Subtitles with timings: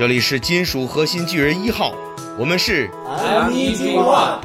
[0.00, 1.94] 这里是金属核心巨人一号，
[2.38, 4.40] 我们是 M 一 G One。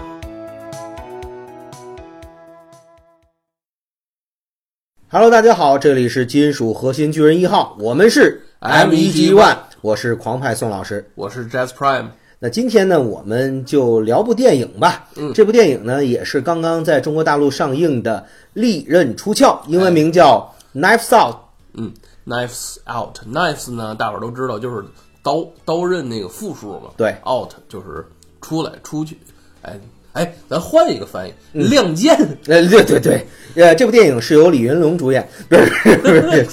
[5.09, 11.09] Hello，大家好，这里是金属核心巨人一号，我们是 M 一 G One，我是狂派宋老师。
[11.15, 12.07] 我是 Jazz Prime。
[12.39, 15.07] 那今天呢，我们就聊部电影吧。
[15.15, 21.35] 嗯这部电影呢，也是刚刚在中国大陆上映的《利刃出鞘》，英文名叫《Knives Out》。
[21.75, 21.93] 嗯
[22.27, 24.83] ，Knives Out，Knives 呢，大伙儿都知道就是
[25.25, 26.91] 刀刀刃那个复数嘛。
[26.95, 28.05] 对，Out 就是
[28.39, 29.17] 出来出去。
[29.63, 29.79] 哎
[30.13, 32.15] 哎，咱换一个翻译，嗯亮剑。
[32.45, 36.47] 呃，对对对，呃，这部电影是由李云龙主演， 不是不是，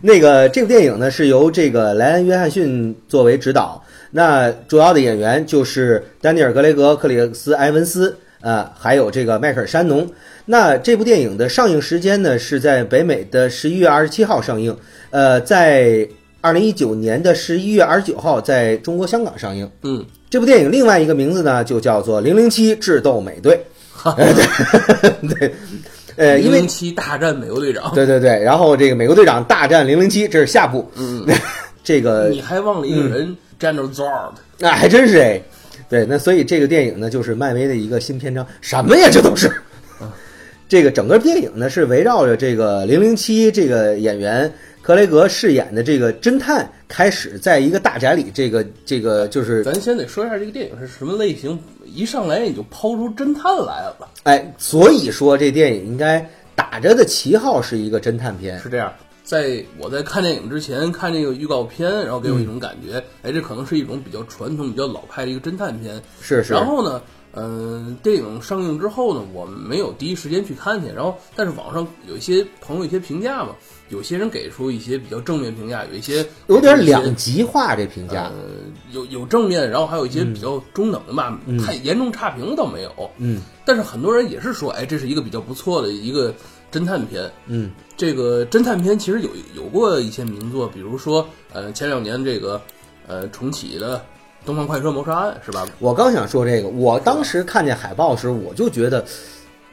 [0.00, 10.08] 那个这部电影呢是由这个莱恩·约翰逊作为指导，那主要的演员就是丹尼尔·格雷格、克里斯·埃文斯，呃，还有这个迈克尔·山农。
[10.46, 14.74] 那这部电影的上映时间呢是在北美的十一月二十七号上映，
[15.10, 16.08] 呃，在
[16.40, 19.70] 二零一九年的十一月二十九号在中国香港上映。
[19.82, 23.60] 嗯，这部电影另外一个名字呢就叫做《零零七智斗美队》。
[24.16, 25.54] 对对，
[26.16, 27.92] 呃，因为零七大战美国队长。
[27.94, 30.90] 对对对，然后这个美国队长大战零零七，这是下部。
[30.96, 31.26] 嗯，
[31.84, 34.32] 这个你还忘了一个人，General Zod。
[34.58, 35.40] 那、还真是哎。
[35.90, 38.46] 对，那所以这个电影呢，就是漫威的一个新篇章。
[38.62, 39.50] 什么呀，这都是。
[40.68, 44.50] 这个整个电影呢是围绕着这个零零七这个演员
[44.90, 54.08] 克雷格饰演的这个侦探，开始在一个大宅里，这个这个就是咱先得说一下这个电影是什么类型，一上来你就抛出侦探来了。
[54.24, 58.58] 哎，所以说这电影应该打着的旗号是一个侦探片。
[58.58, 58.92] 是这样，
[59.30, 66.02] 在我在看电影之前看这个预告片，然后给我一种感觉，哎，这可能是一种比较传统、比较老派的一个侦探片。
[66.20, 66.52] 是是。
[66.52, 67.00] 然后呢，
[67.34, 73.50] 嗯、电影上映之后呢，我没有第一时间去看去，然后但是网上有一些朋友一些评价嘛，
[73.88, 78.24] 有些人给出一些比较正面评价，有一些有点两极化这评价。
[78.24, 78.32] 呃，
[78.90, 83.08] 有有正面，然后还有一些比较中等的吧，太严重差评倒没有。
[83.18, 86.34] 嗯，但是很多人也是说，哎，这是一个比较不错的一个
[86.72, 87.30] 侦探片。
[87.46, 92.60] 嗯，这个侦探片其实有有过一些名作，比如说，呃，前两年这个，
[93.06, 93.96] 呃，重启的
[94.46, 95.66] 《东方快车谋杀案》是吧？
[95.78, 99.04] 我刚想说这个，我当时看见海报时，我就觉得，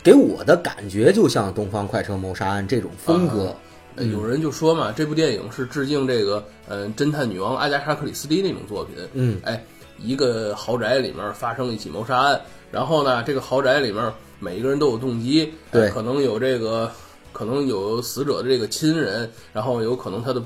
[0.03, 3.55] 给我的感觉就像《东方快车谋杀案》这种风格。
[3.95, 8.95] 呃有人就说嘛，这部电影是致敬这个，呃，侦探女王阿加莎克里斯蒂那种作品。
[9.13, 9.63] 嗯，哎，
[9.97, 12.39] 一个豪宅里面发生了一起谋杀案，
[12.71, 15.89] 然后呢，这个豪宅里面每一个人都有动机，哎对。
[15.89, 16.91] 可能有这个，
[17.31, 20.41] 可能有死者的这个亲人，然后有可能他的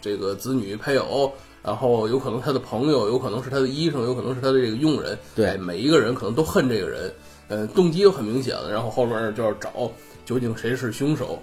[0.00, 5.46] 这个子女、配偶，然后有可能他的朋友，有可能是他的医生，有可能是他的这个佣人，对。
[5.46, 7.12] 哎每一个人可能都恨这个人，
[7.48, 9.90] 嗯，动机都很明显了，然后后面就要找
[10.24, 11.38] 究竟谁是凶手，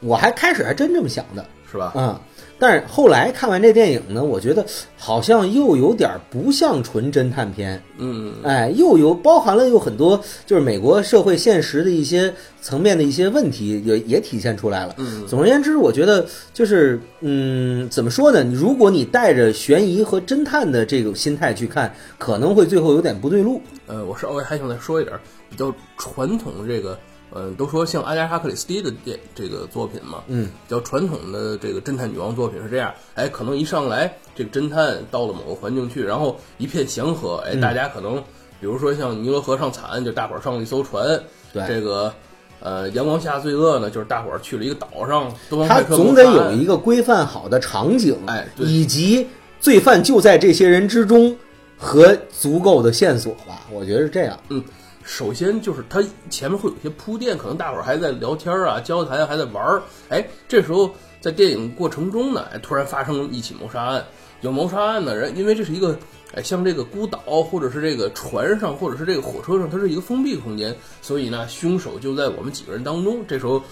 [0.00, 1.92] 我还开始还真这么想的，是吧？
[1.96, 2.18] 嗯，
[2.58, 4.64] 但是后来看完这电影呢，我觉得
[4.96, 14.94] 好像又有点不像纯侦探片，嗯，哎，又有包含了有很多就是美国社会现实的一些层面的一些问题，也也体现出来了。
[14.98, 18.44] 嗯总而言之，我觉得就是嗯，怎么说呢？
[18.52, 23.60] 如果你带着悬疑和侦探的这种心态去看，可能会最后有点不对路。
[23.86, 26.98] 呃，我稍微还想再说一点儿比较传统这个，
[27.34, 38.16] 嗯、都说像阿加莎克里斯蒂的电这个作品嘛，嗯，比较传统的这个侦探女王作品是这样，哎，可能一上来这个侦探到了某个环境去，然后一片祥和，哎，嗯大家可能
[38.60, 41.20] 比如说像尼罗河上惨案，就大伙儿上了一艘船，
[41.52, 42.12] 对这个。
[42.60, 49.24] 呃，阳光下罪恶呢，就是大伙儿去了一个岛上，东方它总得有一个规范好的场景，哎对以及
[49.60, 51.36] 罪犯就在这些人之中
[51.76, 53.62] 和足够的线索吧。
[53.70, 54.36] 我觉得是这样。
[54.48, 54.60] 嗯，
[55.08, 59.82] 首先就是它前面会有些铺垫，可能大伙儿还在聊天啊、交谈，还在玩儿。
[60.10, 64.04] 哎，这时候在电影过程中呢，哎，突然发生一起谋杀案。
[64.42, 65.98] 有谋杀案的人，因为这是一个，
[66.34, 73.24] 哎，像这个孤岛或者是这个船上，或者是这个火车上，它是一个封闭空间，所以呢，凶手就在我们几个人当中。
[73.26, 73.62] 这时候，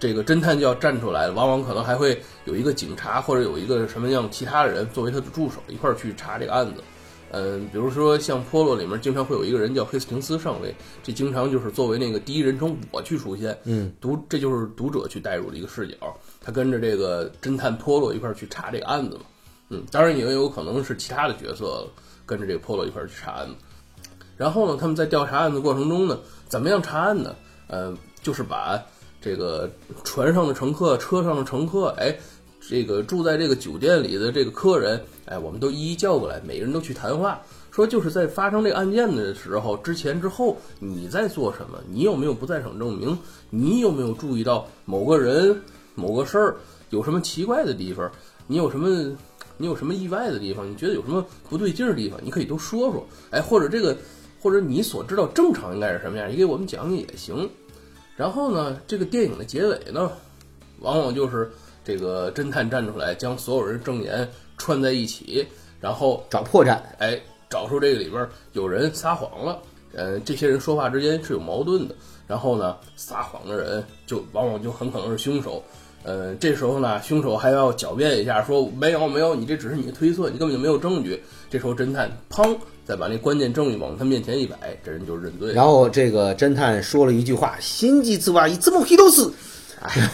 [0.00, 6.82] 这个侦探就要站出来了，往往可能还会有一个警察或者有一个什么样其他的人作为他的助手一块儿去查这个案子。
[7.32, 15.96] 嗯，比如说像《波洛》里面经常会有一个人叫黑斯廷斯上尉，这经常就是作为那个第一人称我去出现，嗯，读这就是读者去带入的一个视角，
[16.40, 19.22] 他跟着这个侦探波洛一块儿去查这个案子嘛，
[19.68, 21.86] 嗯，当然也有可能是其他的角色
[22.26, 23.54] 跟着这个波洛一块儿去查案子。
[24.36, 26.18] 然后呢，他们在调查案子过程中呢，
[26.48, 27.36] 怎么样查案呢？
[27.68, 28.82] 呃，就是把
[29.20, 29.70] 这个
[30.02, 32.18] 船上的乘客、车上的乘客，哎，
[32.60, 37.40] 这个住在这个酒店里的这个客人，哎，我们都一一叫过来，每个人都去谈话，
[37.70, 41.78] 说就是在发生这个案件的时候，之前之后你在做什么？
[41.90, 43.18] 你有没有不在场证明？
[43.48, 45.60] 你有没有注意到某个人、
[45.94, 46.56] 某个事儿
[46.90, 48.10] 有什么奇怪的地方？
[48.46, 49.16] 你有什么
[49.56, 50.70] 你有什么意外的地方？
[50.70, 52.20] 你觉得有什么不对劲儿的地方？
[52.22, 53.96] 你可以都说说，哎，或者这个，
[54.40, 57.48] 或者你所知道正常应该是什么样，你给我们讲讲也行。
[58.16, 60.10] 然后呢，这个电影的结尾呢，
[60.80, 61.50] 往往就是
[61.84, 64.28] 这个侦探站出来，将所有人证言
[64.58, 65.46] 串在一起，
[65.80, 66.78] 然后找破绽。
[66.98, 69.58] 哎，找出这个里边有人撒谎了，
[69.94, 71.94] 呃，这些人说话之间是有矛盾的，
[72.26, 75.62] 然后呢，撒谎的人就往往就很可能是凶手，
[76.04, 81.22] 呃，这时候呢，凶手还要狡辩一下，说没有没有，你这只是你的推测，你根本就没有证据。
[81.50, 85.52] 这时候侦探砰，再把那关键证据往他面前一摆，这人就认罪。
[85.52, 89.28] 然后这个侦探说了一句话：“心机之外，一这么黑都是。
[89.80, 90.08] 哎，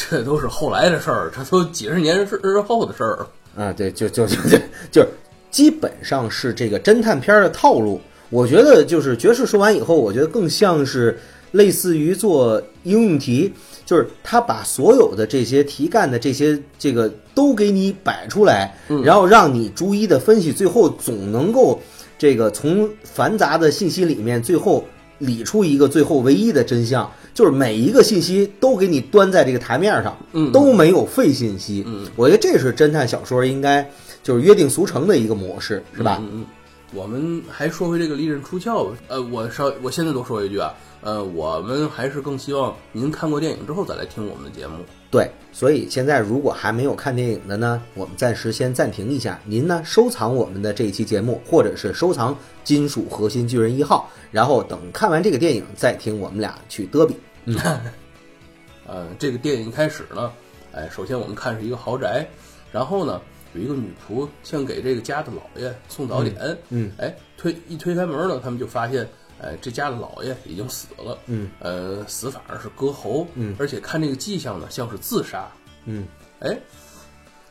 [0.10, 3.26] 这都是后来的事儿，这都几十年之后的事儿。”
[3.56, 4.58] 啊，对，就就就就
[4.90, 5.08] 就是
[5.50, 8.00] 基本上是这个侦探片儿的套路。
[8.30, 11.18] 我觉得就是爵士说完以后，我觉得更像是
[11.50, 13.52] 类似于做应用题，
[13.84, 21.80] 就是他把所有的这些题干的这些这个都给你摆出来，然后让你逐一的分析，最后总能够
[22.16, 24.84] 这个从繁杂的信息里面最后
[25.20, 31.84] 理出一个最后唯一的真相，就是每一个信息都给你端在这个台面上，嗯都没有废信息。
[31.86, 33.88] 嗯，我觉得这是侦探小说应该
[34.22, 36.18] 就是约定俗成的一个模式，是吧？
[36.20, 36.46] 嗯嗯。
[36.92, 44.74] 我们还说回这个利刃出鞘，呃，我稍我现在多说一句啊，呃，我们还是更希望您看过电影之后再来听我们的节目。
[45.10, 49.40] 对，所以现在如果还没有看电影的呢，我们暂时先暂停一下。
[49.44, 57.16] 您呢收藏我们的这一期节目，或者是收藏《金属核心巨人一号》，然后等看完这个电影再听我们俩去嘚比。
[57.46, 57.56] 嗯
[58.86, 60.30] 呃，这个电影一开始呢，
[60.72, 62.24] 哎，首先我们看是一个豪宅，
[62.70, 63.20] 然后呢，
[63.54, 66.36] 有一个女仆像给这个家的老爷送早点，
[66.68, 69.08] 嗯，哎，推一推开门呢，他们就发现，
[69.42, 75.48] 哎，这家的老爷已经死了，嗯，呃，死法是割喉，嗯，而且看这个迹象呢，像是自杀，
[75.86, 76.06] 嗯，
[76.40, 76.58] 哎，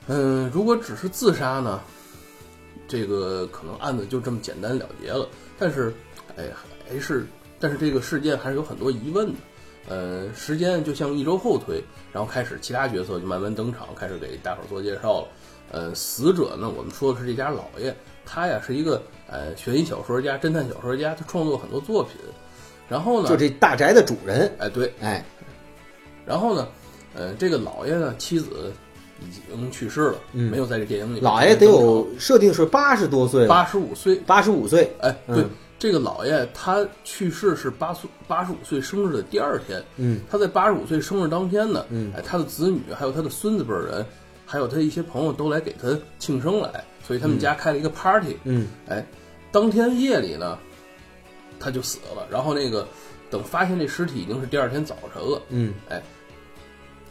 [0.07, 1.81] 嗯、如果只是自杀呢，
[2.87, 5.27] 这个可能案子就这么简单了结了，
[5.57, 5.93] 但是，
[6.37, 6.45] 哎，
[6.87, 7.25] 还是，
[7.59, 9.39] 但是这个事件还是有很多疑问的。
[9.87, 11.83] 呃，时间就像一周后推，
[12.13, 15.27] 然后开始其他角色就慢慢登场，开始给大伙儿做介绍了。
[15.71, 17.95] 呃，死者呢，我们说的是这家老爷，
[18.25, 22.13] 他呀是一个呃悬疑小说家、侦探小说家，他创作很多作品。
[22.87, 25.23] 然后呢，就这大宅的主人，哎对，哎，
[26.25, 26.67] 然后呢，
[27.13, 28.73] 呃，这个老爷呢妻子
[29.21, 30.49] 已经去世了，嗯。
[30.49, 31.19] 没有在这电影里。
[31.19, 35.49] 老爷得有设定是八十多岁了，八十五岁，八十五岁，哎，对，嗯。
[35.77, 42.11] 这个老爷他去世是八岁八十五岁生日的第二天，嗯，他在八十五岁生日当天呢，嗯。
[42.17, 44.05] 哎，他的子女还有他的孙子辈人，
[44.45, 48.67] 还有他一些朋友都来给他庆生来，所以他们家开了一个 party，嗯。
[48.89, 49.05] 哎，
[49.51, 50.57] 当天夜里呢，
[51.59, 52.87] 他就死了，然后那个
[53.29, 56.01] 等发现这尸体已经是第二天早晨了，嗯哎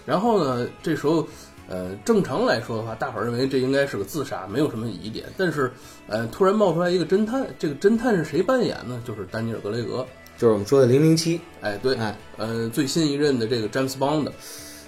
[0.07, 1.29] 然后呢，这时候，
[1.69, 5.27] 呃，正常来说的话，大伙儿认为这应该是个自杀，没有什么疑点。
[5.37, 5.71] 但是，
[6.07, 8.99] 呃，突然冒出来一个侦探，这个侦探是谁扮演呢？
[9.07, 10.07] 就是丹尼尔·格雷格。
[10.39, 14.33] 就是我们说的零零七，哎，对，哎，呃，最新一任的这个詹姆斯邦的，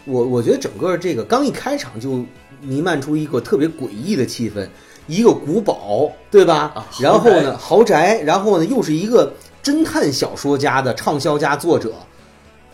[0.06, 2.25] 我我觉得整个这个刚一开场就
[2.62, 4.67] 弥漫出一个特别诡异的气氛，
[5.11, 6.73] 一个古堡，对吧？
[6.75, 11.93] 啊然后呢，豪宅，然后呢，又是一个侦探小说家的畅销家作者，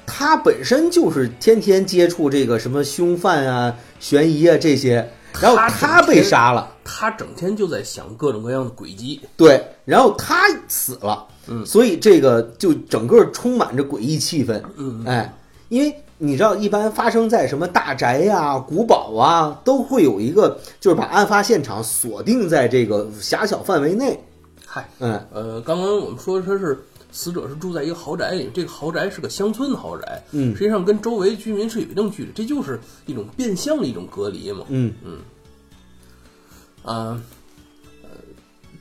[0.06, 9.21] 他本身就是天天接触这个什么凶犯啊、悬疑啊这些，然后他他被杀了，他整天就在想各种各样的诡计。
[9.37, 11.64] 对，然后他死了，嗯。
[11.64, 15.35] 所以这个就整个充满着诡异气氛，嗯，哎，
[15.69, 24.18] 因为你知道，一般发生在什么大宅呀、古堡啊，都会有一个，就是把案发现场锁定在这个狭小范围内。
[24.64, 26.78] 嗨，嗯呃，刚刚我们说他是
[27.12, 34.64] 死者是住在一个豪宅里，这个豪宅是个乡村豪宅，嗯实际上跟周围居民是有一定距离，这就是一种变相的一种隔离嘛。
[34.68, 35.18] 嗯嗯
[36.82, 37.23] 啊，
[38.02, 38.08] 呃，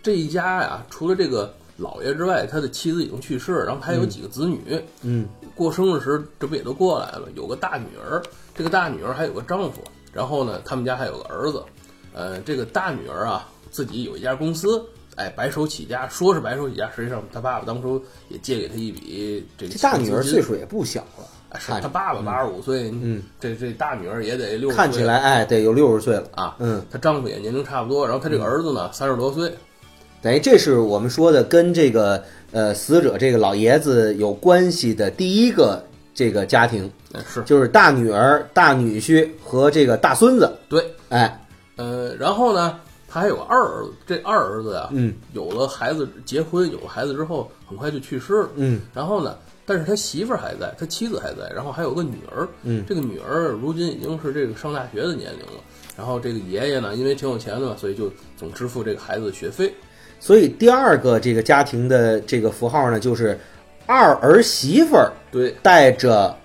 [0.02, 4.62] 这一家呀，除了这个老爷之外，他的妻子已经去世，然后他还有几个子女。
[5.02, 7.28] 嗯过生日时，这不也都过来了？
[7.36, 8.22] 有个大女儿，
[8.54, 9.82] 这个大女儿还有个丈夫，
[10.14, 11.64] 然后呢，他们家还有个儿子。
[12.14, 14.86] 呃，这个大女儿啊，自己有一家公司，
[15.16, 26.30] 哎，白手起家，说是白手起家，实际上他爸爸当初也借给他一笔这个这大女儿岁数也不小了，啊是看着他爸爸八十五岁，嗯，这这大女儿也得六十，看起来哎得有六十岁了。
[26.36, 29.54] 啊，嗯，她丈夫也年龄差不多，然后她这个儿子呢三十多岁，
[30.26, 40.52] 等于这是我们说的跟这个呃死者这个老爷子有关系的第一个这个家庭，哎是就是大女儿、大女婿和这个大孙子。
[40.68, 48.50] 对，哎，呃，然后呢，他还有个二儿子，这二儿子呀，嗯有了孩子，结婚有了孩子之后，很快就去世了。
[48.56, 52.48] 嗯然后呢，但是他媳妇儿还在，他妻子还在，然后还有个女儿。
[52.64, 55.62] 嗯这个女儿如今已经是这个上大学的年龄了。
[55.96, 59.72] 然后这个爷爷呢，因为挺有钱的嘛，所以就总支付这个孩子的学费。
[60.20, 63.38] 所以第二个这个家庭的这个符号呢，就是
[63.86, 65.56] 二儿媳妇儿对。
[65.62, 66.36] 带着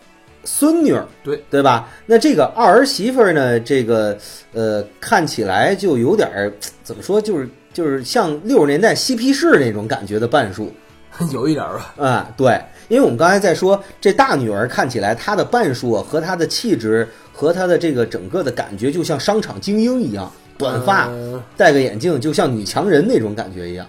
[0.44, 1.42] 孙女儿，对。
[1.50, 1.88] 对吧？
[2.06, 4.16] 那这个二儿媳妇儿呢，这个
[4.52, 10.72] 呃，看起来就有点儿怎么说，就是就是像六十年代嬉皮士那种感觉的半数。
[11.32, 11.94] 有一点儿吧。
[11.98, 12.58] 啊、对，
[12.88, 21.08] 因为我们刚才在说这大女儿看起来她的半数啊和她的气质和她的这个整个的感觉，就像商场精英一样，短发。
[21.08, 23.86] 呃戴个眼镜，就像女强人那种感觉一样。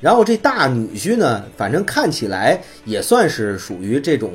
[0.00, 4.32] 然后这大女婿呢，反正看起来也算是属于这种，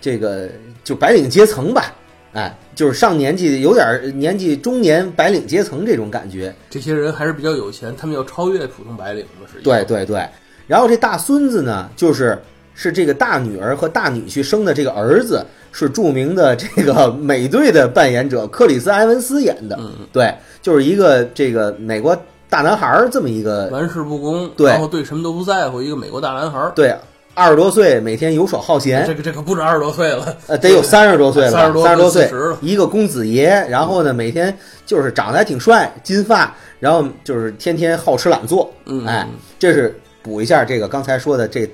[0.00, 0.48] 这个
[0.84, 1.94] 就白领阶层吧，
[2.32, 6.54] 哎，就是上年纪有点儿年纪中年白领阶层这种感觉。
[6.70, 9.60] 这些人还是比较有钱，他们要超越普通白领的是。
[9.62, 10.26] 对，对对。
[10.66, 12.38] 然后这大孙子呢，就是
[12.80, 19.76] 是这个大女儿和大女婿生的这个儿子，是著名的这个美队的扮演者克里斯埃文斯演的。
[19.80, 20.32] 嗯，对，
[20.62, 22.16] 就是一个这个美国
[22.48, 24.70] 大男孩儿这么一个玩世不恭，对。
[24.70, 26.70] 然后对什么都不在乎，一个美国大男孩儿。
[26.76, 26.94] 对，
[27.34, 29.04] 二十多岁，每天游手好闲。
[29.04, 32.30] 这，个这可不止二十多岁了，呃，得有三十多岁了吧，30多三十多岁，
[32.62, 34.56] 一个公子爷，然后呢，每天
[34.86, 39.04] 就是长得还挺帅，金发，然后就是天天好吃懒做，嗯。
[39.04, 41.68] 哎，这是补一下这个刚才说的这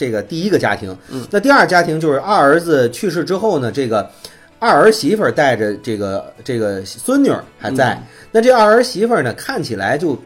[0.00, 4.10] 这个第一个家庭，嗯，那第二家庭就是二儿子去世之后呢，这个
[4.58, 8.02] 二儿媳妇带着这个这个孙女儿还在，嗯
[8.32, 10.18] 那这二儿媳妇呢，看起来就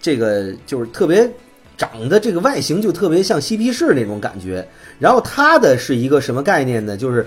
[0.00, 1.28] 这个就是特别
[1.76, 4.64] 长得这个外形就特别像嬉皮士那种感觉。
[5.00, 6.96] 然后她的是一个什么概念呢？
[6.96, 7.26] 就是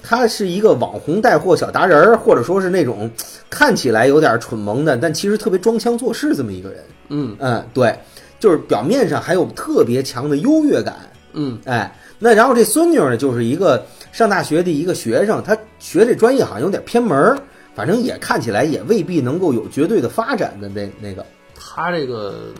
[0.00, 3.10] 她是一个网红带货小达人儿，或者说是那种
[3.50, 6.78] 看起来有点蠢萌的，但其实特别装腔作势这么一个人。
[7.08, 7.98] 嗯嗯，对，
[8.38, 10.94] 就是表面上还有特别强的优越感。
[11.32, 17.38] 嗯，哎，那然后这孙女儿呢，就是一个上大学的一个学生，她学这专业好像有点偏门儿，
[17.74, 21.24] 反正也看起来也未必能够有绝对的发展的那那个。
[21.54, 22.52] 他这个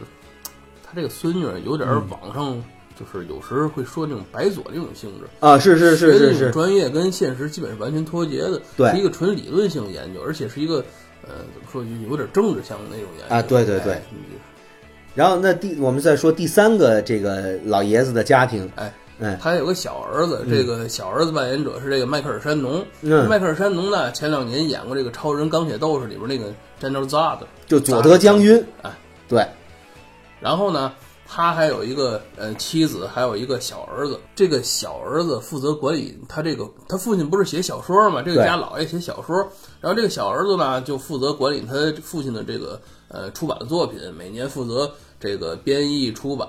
[0.83, 2.62] 他这个孙女儿有点网上
[2.99, 8.91] 就是有时会说那种白左那种性质，啊，是是是是是，专业跟现实基本是完全脱节的，对。
[8.93, 10.76] 是一个纯理论性研究，而且是一个
[11.23, 13.35] 呃怎么说就有点政治向的那种研究。
[13.35, 14.00] 啊对对对
[15.14, 19.38] 然后那第我们再说第三个这个老爷子的家庭，哎，嗯。
[19.40, 22.85] 他有个小儿子，这个小儿子扮演者是这个迈克尔·山农。
[23.02, 23.28] 嗯。
[23.28, 27.38] 迈克尔·山农呢，前两年演过这个《超人钢铁斗士》里边那个 General Zod。
[27.66, 28.90] 就佐德将军，哎，
[29.28, 29.47] 对，
[30.40, 30.92] 然后呢，
[31.26, 34.19] 他还有一个呃妻子，还有一个小儿子。
[34.35, 38.21] 这个小儿子负责管理他这个，他父亲不是写小说嘛？
[38.21, 39.37] 这个家老爷写小说，
[39.81, 42.78] 然后这个小儿子呢就负责管理他父亲的这个
[43.12, 46.49] 呃出版的作品，每年负责这个编译出版，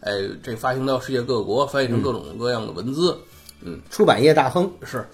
[0.00, 3.18] 哎，这发行到世界各国，翻译成各种各样的文字。
[3.66, 5.06] 嗯出版业大亨，是，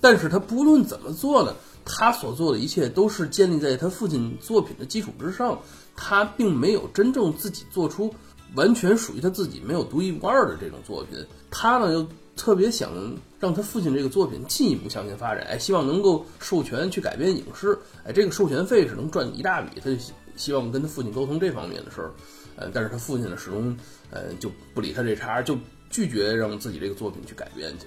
[0.00, 5.58] 但是他不论怎么做呢，他所做的一切都是建立在他父亲作品的基础之上，
[5.94, 8.14] 他并没有真正自己做出
[8.54, 11.26] 完全属于他自己、没有独一无二的这种作品。
[11.50, 12.90] 他呢又特别想
[13.38, 19.96] 让他父亲这个作品进一步向前发展，哎，希望能够授权去改编影视，哎，这个授权费是能赚一大笔，他就
[20.38, 22.10] 希希望跟他父亲沟通这方面的事儿。
[22.56, 23.76] 呃，但是他父亲呢始终
[24.10, 25.56] 呃就不理他这茬儿，就
[25.90, 27.86] 拒绝让自己这个作品去改编去。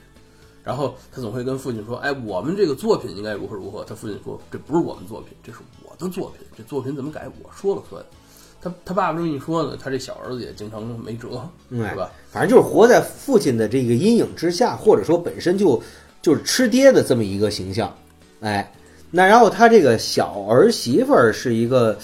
[0.64, 8.04] 然后他总会跟父亲说：“哎，我们这个作品应该如何如何。”他父亲说：“这不是我们作品，这是我的作品，这作品怎么改我说了算。”
[8.62, 12.12] 他他爸爸这么一说呢，他这小儿子也经常没辙，嗯是吧？
[12.30, 15.82] 反正就是活在父亲的这个阴影之下，或者说本身就
[16.22, 17.92] 就是吃爹的这么一个形象，
[18.42, 18.72] 哎，
[19.10, 21.98] 那然后他这个小儿媳妇儿是一个，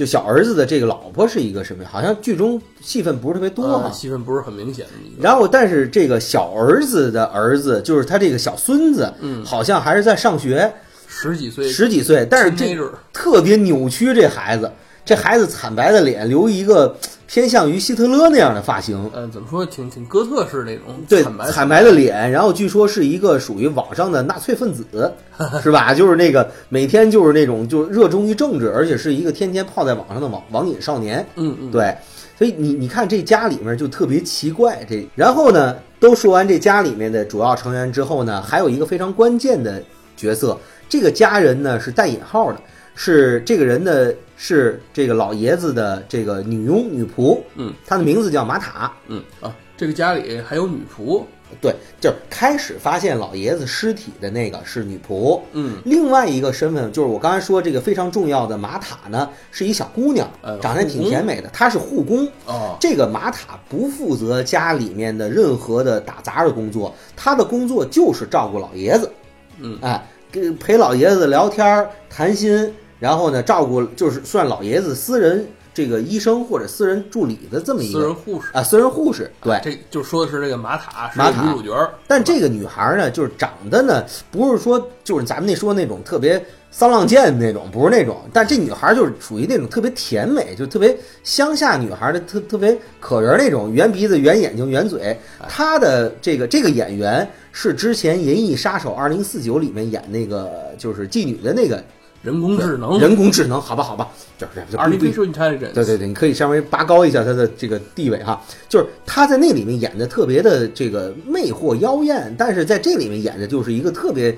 [0.00, 1.84] 就小儿子的这个老婆是一个什么？
[1.84, 4.92] 好像剧中戏份不是特别多哈、呃戏份不是很明显的。
[5.20, 10.72] 然后，但是这个小儿子的儿子，就是他这个小孙子，嗯好像还是在上学，
[11.06, 12.74] 十几岁，十几岁，但是这
[13.12, 14.14] 特别扭曲。
[14.14, 14.72] 这孩子，
[15.04, 16.96] 这孩子惨白的脸，留一个
[17.32, 21.22] 偏向于希特勒那样的发型，呃，怎么说，挺挺哥特式那种对，
[21.52, 24.84] 惨白的脸，然后据说是一个属于网上的纳粹分子，
[25.62, 25.94] 是吧？
[25.94, 31.24] 就是那个每天就是那种就热衷于政治，而且是一个天天泡在网上的网网瘾少年。
[31.36, 31.96] 嗯嗯，对，
[32.36, 34.84] 所以你你看这家里面就特别奇怪。
[34.90, 39.80] 这然后呢，都说完这家里面的主要成员之后呢，还有一个非常关键的
[40.16, 40.58] 角色，
[40.88, 42.60] 这个家人呢是带引号的，
[42.94, 48.92] 是这个人呢是这个老爷子的这个女佣女仆，嗯，她的名字叫玛塔。
[49.08, 51.22] 嗯啊，这个家里还有女仆，
[51.60, 62.26] 对，就是开始发现老爷子尸体的那个是女仆，嗯，另外一个身份就是我刚才说这个非常重要的玛塔呢，是一小姑娘呃，长得挺甜美的，她是护工。
[62.46, 69.10] 哦，这个玛塔不负责家里面的任何的打杂的工作，她的工作就是照顾老爷子，
[69.58, 69.78] 嗯。
[69.80, 88.18] 哎，跟陪老爷子聊天儿谈心，然后呢照顾就是算老爷子私人这个医生或者私人助理的这么一个私人个护士，啊私人护士，对，这就说的是这个玛塔是女主角，但这个女孩呢，就是长得呢，不是说就是咱们那说那种特别骚浪剑那种，不是那种。
[88.32, 95.18] 但这女孩就是属于那种特别甜美，就特别乡下女孩的特特别可人那种，圆鼻子、圆眼睛、圆嘴。
[95.48, 101.82] 她的这个这个演员是之前《银翼杀手二零四九》里面演那个就是妓女的那个
[102.22, 104.08] 人工智能，人工智能，好吧，好吧，
[104.38, 108.40] 就是这不不 artificial intelligence，对对对，你可以稍微拔高一下他的这个地位哈。
[108.68, 114.36] 就是他在那里面演的特别的这个魅惑妖艳，但是在这里面演的就是一个特别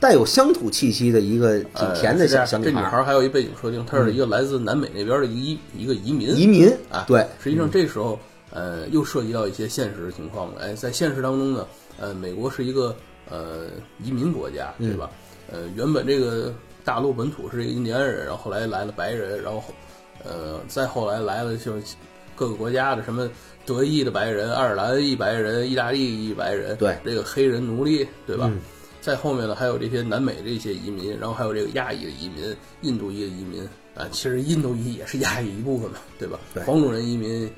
[0.00, 8.18] 带有乡土气息的一个挺呃甜的是这样这女小小女孩还有一背景设定，她是一个来自南美那边的一个移一个移民移民啊，对，实际上这时候
[8.50, 10.60] 呃又涉及到一些现实情况了。
[10.60, 11.66] 哎，在现实当中呢，
[11.98, 12.94] 呃，美国是一个
[13.28, 13.66] 呃
[14.04, 15.10] 移民国家，对吧？
[15.50, 19.62] 呃，原本这个大陆本土是一个印第安人，然后后来来了白人，然后
[20.24, 21.82] 呃再后来来了就是
[22.36, 23.28] 各个国家的什么
[23.66, 28.48] 德裔的白人、爱尔兰裔白人、意大利裔白人，对这个黑人奴隶，对吧？
[28.52, 28.60] 嗯
[29.08, 33.62] 再后面呢，还有这些南美的一些移民，然后还有这个亚裔的移民、印度裔的移民
[33.94, 36.38] 啊，其实印度裔也是亚裔一部分嘛，对吧？
[36.52, 37.50] 对黄种人移民，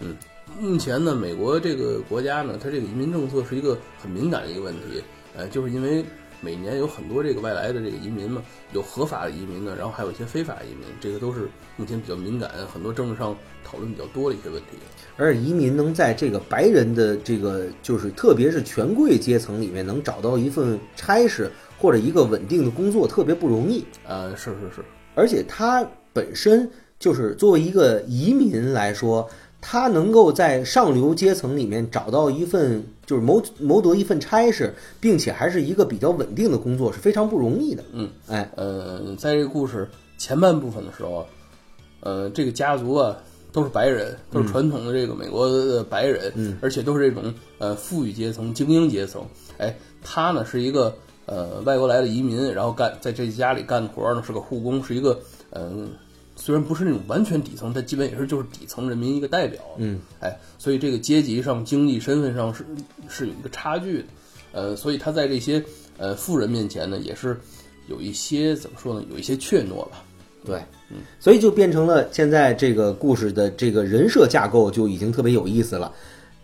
[0.00, 0.14] 嗯，
[0.60, 5.02] 目前呢，美国这个国家呢，它这个移民政策是一个很敏感的一个问题，
[5.34, 6.04] 呃，就是因为
[6.40, 8.42] 每年有很多这个外来的这个移民嘛，
[8.72, 14.78] 有合法的移民呢，然后还有一些非法移民，这个都是目前比较敏感，很多政治上讨论比较多的一些问题。
[15.16, 23.84] 而移民能在这个白人的这个就是特别是权贵阶层里面能找到一份差事或者一个稳定的工作，特别不容易。
[24.06, 29.28] 呃，是是是，而且他本身就是作为一个移民来说，
[29.60, 37.84] 他能够在上流阶层里面找到一份就是谋谋得一份差事，并且还是一个比较稳定的工作，是非常不容易的。
[37.92, 41.26] 嗯，哎，呃，在这个故事前半部分的时候，
[42.00, 43.16] 呃，这个家族啊
[43.50, 49.26] 都是白人，都是传统的这个美国的白人，嗯，而且都是这种呃富裕阶层、精英阶层。
[49.56, 50.94] 哎，他呢是一个
[51.26, 55.18] 呃外国来的移民，然后干在这家里干活呢是个护工，是一个
[55.50, 55.90] 嗯、
[56.38, 59.60] 虽然不是那种完全底层，但基本也是就是底层人民一个代表。
[59.76, 62.64] 嗯，哎，所以这个阶级上、经济身份上是
[63.08, 64.04] 是有一个差距的。
[64.52, 65.62] 呃，所以他在这些
[65.98, 67.38] 呃富人面前呢，也是
[67.88, 70.02] 有一些怎么说呢，有一些怯懦吧。
[70.46, 75.92] 对，嗯所以就变成了现在这个故事的这个人设架构就已经特别有意思了。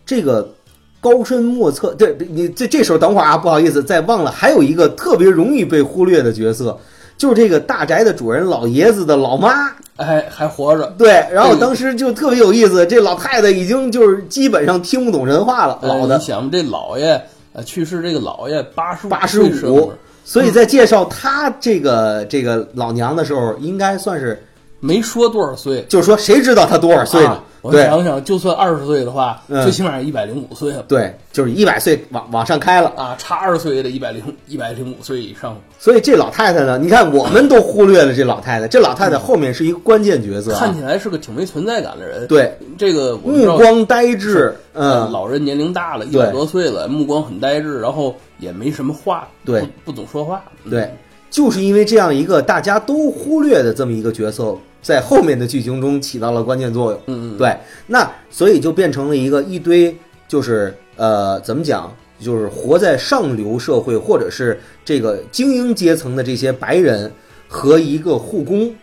[0.05, 0.53] 这个
[0.99, 6.79] 高深莫测，对你这这时候等会儿啊，不好意思，再忘了还有一个特别容易被忽略的角色，
[7.17, 9.71] 就是这个大宅的主人老爷子的老妈。
[9.97, 16.15] 哎，还活着，对，然后当时就特别有意思，这老太太已经就是基本上听不懂人话了，老的。
[16.15, 17.21] 呃你想这老爷
[17.53, 19.93] 呃去世，这个老爷八十八十五，
[20.25, 24.44] 所以在介绍他这个这个老娘的时候，应该算是
[24.79, 25.83] 没说多少岁。
[25.89, 27.29] 就是说谁知道他多少岁呢？
[27.29, 27.43] 啊？
[27.61, 27.83] 我对。
[27.85, 29.63] 想想，就算二十岁的话，嗯。
[29.63, 30.83] 最起码一百零五岁了。
[30.87, 32.91] 对，就是一百岁往往上开了。
[32.95, 42.27] 啊，差二十岁也得一百零一百零五岁以上，所以这老太太呢，你看我们都忽略了这老太太，这老太太后面是一个关键角色啊，看起来是个挺没存在感的人。
[42.27, 49.61] 对，这个目光呆滞，呃嗯，老人年龄大了，一对百多岁了，目光很呆滞，然后也没什么话，对。
[49.61, 50.43] 不，不总说话。
[50.63, 50.69] 嗯。
[50.69, 50.93] 对，
[51.35, 57.01] 就是因为这样一个大家都忽略的这么一个角色，在后面的剧情中起到了关键作用。
[57.07, 57.53] 嗯嗯，对，
[57.87, 59.93] 那所以就变成了一个一堆，
[60.29, 67.11] 就是呃，怎么讲，就是活在上流社会或者是这个精英阶层的这些白人
[67.49, 68.73] 和一个护工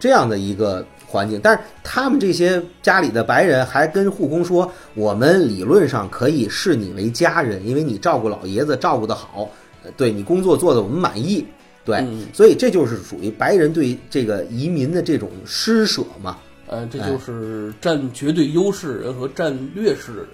[0.00, 1.38] 这样的一个环境。
[1.40, 9.48] 但是他们这些家里的白人还跟护工说，我们理论上可以视你为家人，因为你照顾老爷子照顾得好，
[9.84, 11.46] 呃对你工作做得我们满意。
[11.90, 16.38] 对，嗯所以这就是属于白人对这个移民的这种施舍嘛。
[16.66, 20.28] 呃，这哎就是占绝对优势人和占劣势的人，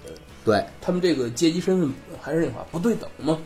[0.45, 1.91] 对，他们这个阶级身份
[2.21, 3.37] 还是那话不对等嘛。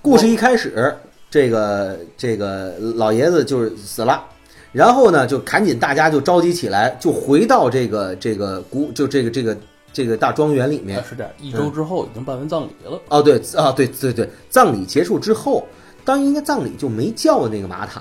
[0.00, 0.96] 故事一开始，
[1.28, 4.24] 这个这个老爷子就是死了，
[4.72, 9.54] 然后呢，就赶紧大家就召集起来，就回到这个这个古就这个这个
[9.92, 11.04] 这个大庄园里面啊，。
[11.06, 12.98] 是这样，一周之后已经办完葬礼了。
[13.08, 15.66] 哦，对啊，对对对，葬礼结束之后，
[16.06, 18.00] 当应该葬礼就没叫那个马塔。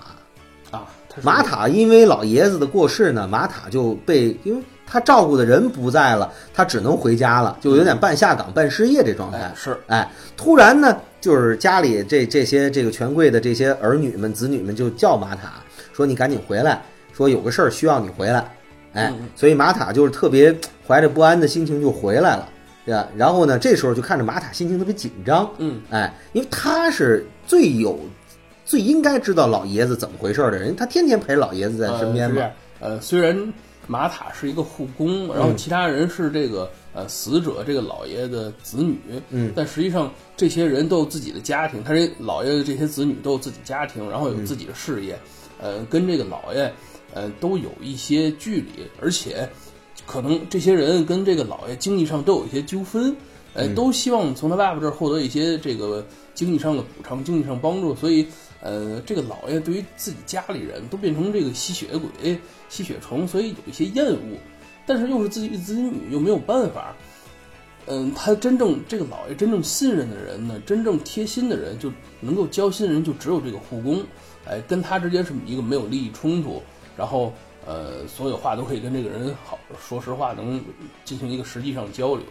[0.72, 0.88] 啊，
[1.22, 9.54] 马塔因为老爷子的过世呢，马塔就被因为他照顾的人不在了，他只能回家了，就有点半下岗半失业这状态哎。
[9.56, 15.54] 是哎，突然呢，就是家里这这些这个权贵的这些儿女们、子女们就叫马塔
[15.94, 16.82] 说：“你赶紧回来，
[17.14, 18.46] 说有个事儿需要你回来。”
[18.94, 20.56] 哎，嗯所以马塔就是特别
[20.88, 22.48] 怀着不安的心情就回来了，
[22.86, 23.08] 对吧？
[23.16, 28.00] 然后呢，这时候就看着马塔心情特别紧张，嗯，哎，因为他是最有、
[28.64, 32.44] 最应该知道老爷子怎么回事儿的人，他天天陪老爷子在身边嘛
[32.80, 33.54] 呃虽然
[33.88, 45.18] 马塔是一个护工，然后嗯其他人是这个呃死者这个老爷的子女，嗯但实际上这些人都有自己的家庭，他这老爷的这些子女都有自己家庭，然后有自己的事业，
[45.62, 46.72] 呃，跟这个老爷
[47.14, 49.48] 呃都有一些距离，而且
[50.06, 53.16] 可能这些人跟这个老爷经济上都有一些纠纷，
[53.54, 58.26] 呃，都希望从他爸爸这儿获得一些这个经济上的补偿、经济上帮助，所以
[58.62, 62.40] 呃，这个老爷对于自己家里人都变成这个吸血鬼、
[62.70, 64.38] 吸血虫，所以有一些厌恶，
[64.86, 66.96] 但是又是自己的子女，又没有办法。
[67.88, 74.04] 嗯，他真正这个老爷真正信任的人呢，真正贴心的人，就能够交心的人，就只有这个护工。
[74.48, 76.62] 哎，跟他之间是一个没有利益冲突，
[76.98, 77.32] 然后
[77.66, 80.64] 呃，所有话都可以跟这个人好说实话，能
[81.04, 82.24] 进行一个实际上交流。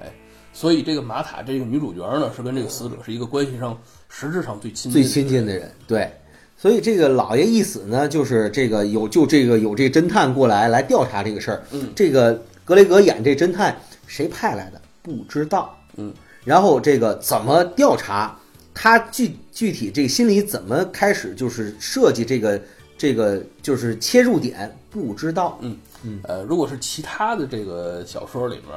[0.00, 0.12] 哎，
[0.52, 3.76] 所以这个玛塔这个女主角呢，是跟这个死者是一个关系上
[4.08, 6.10] 实质上最亲近最亲近的人，对。
[6.56, 11.62] 所以这个老爷一死呢，就是这个有就这个有这侦探过来来调查这个事儿。
[11.70, 15.78] 嗯这个格雷格演这侦探谁派来的不知道。
[15.96, 16.12] 嗯，
[16.44, 18.36] 然后这个怎么调查，
[18.74, 22.60] 他具具体这个心里怎么开始就是设计这个
[22.98, 25.56] 这个就是切入点不知道。
[25.62, 28.76] 嗯嗯呃，如果是其他的这个小说里面，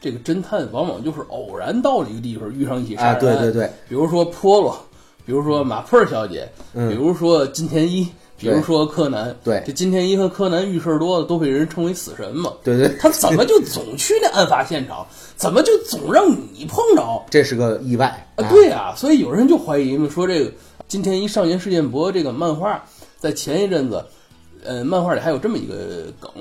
[0.00, 4.78] 这个侦探往往就是偶然到了一个地方遇上一起杀啊，人案，对对对，比如说波洛，
[5.24, 12.52] 比如说马珀小姐，嗯比如说金田一，比如说柯南，对这金田一和柯南遇事儿多了，都被人称为死神嘛。
[12.64, 15.06] 对对，他怎么就总去那案发现场？
[15.36, 17.22] 怎么就总让你碰着？
[17.28, 20.52] 这是个意外啊，对啊，所以有人就怀疑嘛，说这个
[20.86, 22.82] 金田一少年事件簿这个漫画，
[23.20, 24.02] 在前一阵子，
[24.64, 26.32] 呃，漫画里还有这么一个梗，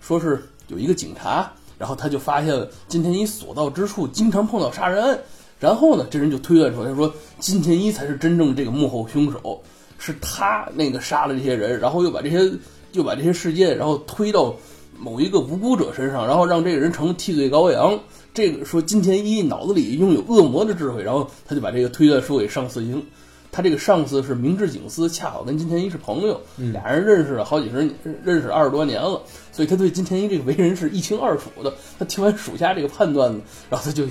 [0.00, 5.18] 说是有一个警察，然后他就发现了金田一所到之处经常碰到杀人案，
[5.60, 9.62] 然后呢，这人就推断出来说金田一才是真正这个幕后凶手，
[9.98, 12.50] 是他那个杀了这些人，然后又把这些
[12.92, 14.56] 又把这些事件然后推到
[14.98, 18.00] 某一个无辜者身上，然后让这个人成了替罪羔羊。
[18.32, 23.04] 这个说金田一脑子里拥有恶魔的智慧，然后他就把这个推断说给上司听。
[23.52, 29.20] 他这个上司是明智警司，恰好跟金田一是朋友，俩人认识了好几十年，认识二十多年了，
[29.52, 31.72] 所以他对金田一这个为人是一清二楚的。
[31.98, 34.04] 他听完属下这个判断呢，然后他就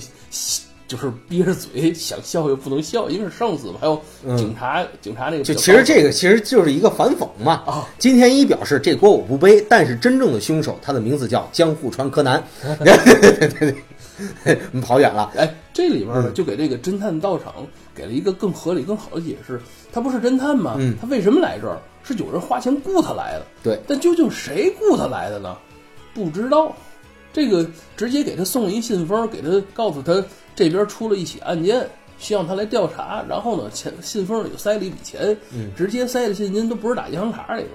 [0.88, 4.00] 就是憋着嘴想笑又不能笑，因为是上司嘛，还有
[4.38, 7.64] 警察，警察那个就其实这个其实就是一个反讽嘛。
[7.66, 12.44] 啊，金田一表示这锅我不背，但是真正的凶手他的名字叫江户川柯南。
[12.62, 13.76] 对对对对，
[14.46, 15.32] 我 们跑远了。
[15.36, 19.60] 哎，这里边呢嗯就给这个侦探道场给了一个更合理、更好的解释。
[19.92, 20.76] 他不是侦探吗？
[20.80, 21.78] 嗯他为什么来这儿？
[22.04, 23.46] 是有人花钱雇他来的。
[23.64, 25.56] 对，但究竟谁雇他来的呢？
[26.14, 26.76] 不知道。
[27.34, 30.22] 这个直接给他送了一信封，给他告诉他
[30.54, 31.88] 这边出了一起案件，
[32.20, 33.24] 希望他来调查。
[33.30, 37.74] 然后呢，钱信封里就塞了一笔钱，嗯直接塞的现金，都不是打银行卡里边。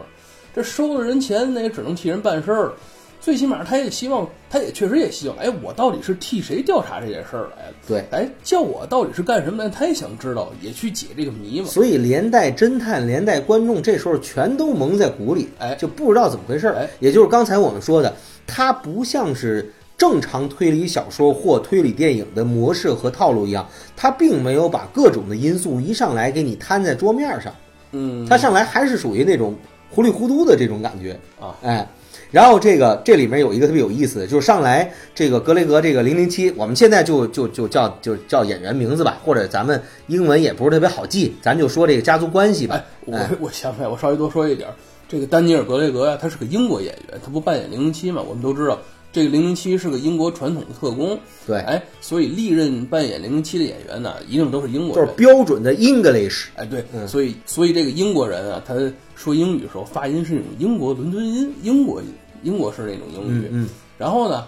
[0.55, 2.75] 这收了人钱，那也只能替人办事儿了。
[3.19, 7.75] 最起码他也希望，他也确实也希望，哎，我到底是替谁调查这件事儿来的？
[7.87, 9.71] 对，哎，叫我到底是干什么的？
[9.71, 11.67] 他也想知道，也去解这个谜嘛。
[11.67, 16.75] 所以连带侦探、连带观众这时候全都蒙在鼓里，哎就不知道怎么回事儿。
[16.77, 18.15] 哎也就是刚才我们说的，
[18.47, 27.53] 它不像是正常推理小说或推理电影的模式和套路一样，它并没有把各种的因素一上来给你摊在桌面上，
[27.93, 29.55] 嗯，它上来还是属于那种
[29.91, 31.19] 糊里糊涂的这种感觉。
[31.41, 31.89] 啊，哎，
[32.31, 44.75] 然后这个这里面有一个特别有意思的，就是上来这个格雷格这个零零七，我们现在就就就叫就叫演员名字吧，或者咱们英文也不是特别好记，咱就说这个家族关系吧哎。，我我想起来，我稍微多说一点儿，
[45.09, 48.21] 这个丹尼尔·格雷格呀，他是个英国演员，他不扮演零零七嘛？
[48.21, 48.79] 我们都知道，
[49.13, 55.13] 这个零零七是个英国传统的特工，对，哎，所以历任扮演零零七的演员呢，一定都是英国就是。
[55.17, 56.49] 标准的 English。
[56.55, 58.75] 哎，对，嗯所以所以这个英国人啊，他
[59.15, 62.03] 说英语的时候发音是那种英国伦敦音，英国
[62.43, 63.49] 英国式那种英语。
[63.51, 64.45] 嗯嗯，然后呢，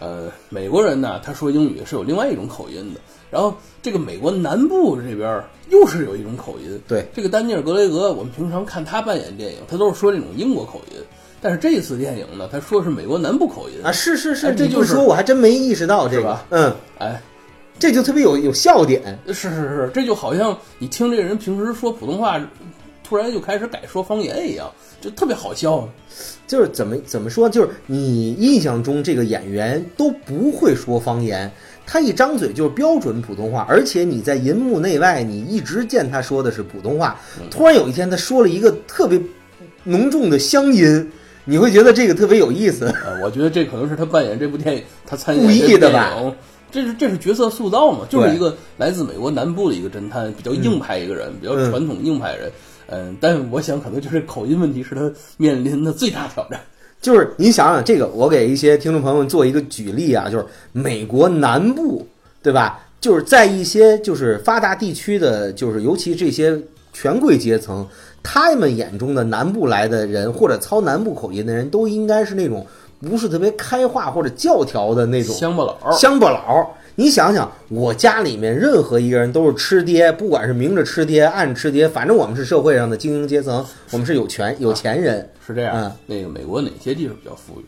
[0.00, 3.00] 呃，美国人呢，他说英语是有另外一种口音的。
[3.30, 6.80] 然后这个美国南部这边又是有一种口音。
[6.88, 10.98] 对，这个丹尼尔·格雷格，我们平常看他扮演电影，他都是说这种英国口音。
[11.40, 16.38] 但是这次电影呢，他说是美国南部口音啊，是是是，哎这就是说我还真没意识到这个。
[16.50, 17.20] 嗯，哎，
[17.78, 19.18] 这就特别有有笑点。
[19.28, 22.40] 是是是，这就好像你听这个人平时说普通话，
[23.04, 24.70] 突然就开始改说方言一样，
[25.00, 25.88] 就特别好笑。
[26.48, 31.48] 就是怎么怎么说，就是你印象中这个演员都不会说方言，
[31.86, 37.20] 他一张嘴就是标准普通话，而且你在银幕内外，你一直见他说的是普通话，
[37.50, 39.20] 突然有一天他说了一个特别
[39.84, 41.10] 浓重的乡音，
[41.48, 42.84] 你会觉得这个特别有意思。
[43.06, 46.34] 呃，我觉得这可能是他扮演这部电影，他参演故意的吧影，
[46.70, 52.52] 这是这是角色塑造嘛，就是一个来自美国南部的一个侦探，比较硬派一个人，比较传统硬派人。
[52.90, 56.60] 嗯，但是我想可能就是口音问题是他面临的最大挑战。
[57.00, 62.06] 就是你想想这个，我给一些听众朋友们做一个举例啊，就是美国南部，
[62.42, 62.84] 对吧？
[63.00, 66.60] 就是在一些就是发达地区的，就是尤其这些
[66.92, 67.86] 权贵阶层，
[68.22, 72.66] 他们眼中的南部来的人或者操南部口音的人，都应该是那种
[73.00, 76.70] 不是特别开化或者教条的那种乡巴佬，乡巴佬。
[76.94, 85.30] 你想想，我家里面任何一个人都是吃爹，不管是明着吃爹、暗吃爹，反正我们是社会上的精英阶层，我们是有权有钱人。
[85.46, 85.76] 是这样。
[85.76, 87.64] 嗯那个美国哪些地方比较富裕？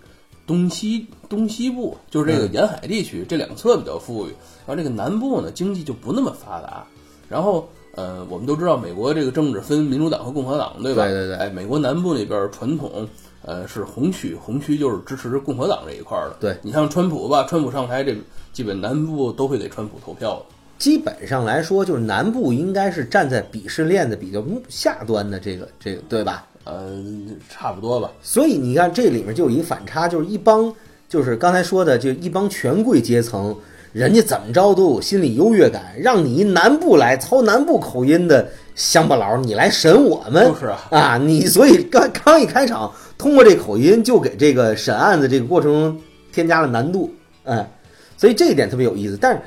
[0.48, 4.30] 东西东西部就是这个沿海地区，这两侧比较富裕，
[4.66, 6.84] 然后这个南部呢经济就不那么发达。
[7.28, 11.04] 然后呃，我们都知道美国这个政治分民主党和共和党，对吧？
[11.04, 13.08] 对对对哎，美国南部那边传统
[13.42, 16.36] 呃是红区，红区就是支持共和党这一块儿的。
[16.40, 18.16] 对你像川普吧，川普上台，这
[18.52, 20.46] 基本南部都会给川普投票的。
[20.78, 26.46] 基本上来说，就是南部应该是站在鄙视链的比较下端的这个这个，对吧？
[26.64, 27.02] 呃，
[27.48, 28.10] 差不多吧。
[28.22, 30.72] 所以你看这里面就有一反差，就是一帮
[31.08, 33.54] 就是刚才说的，就一帮权贵阶层，
[33.92, 46.00] 人家怎么着都有心理优越感，让你一南部来操南部口音的乡巴佬，你来审我们，就是啊啊，你所以刚刚一开场，通过这口音就给这个审案子这个过程中
[46.32, 47.12] 添加了难度，
[47.44, 47.68] 哎，
[48.16, 49.40] 所以这一点特别有意思，但是。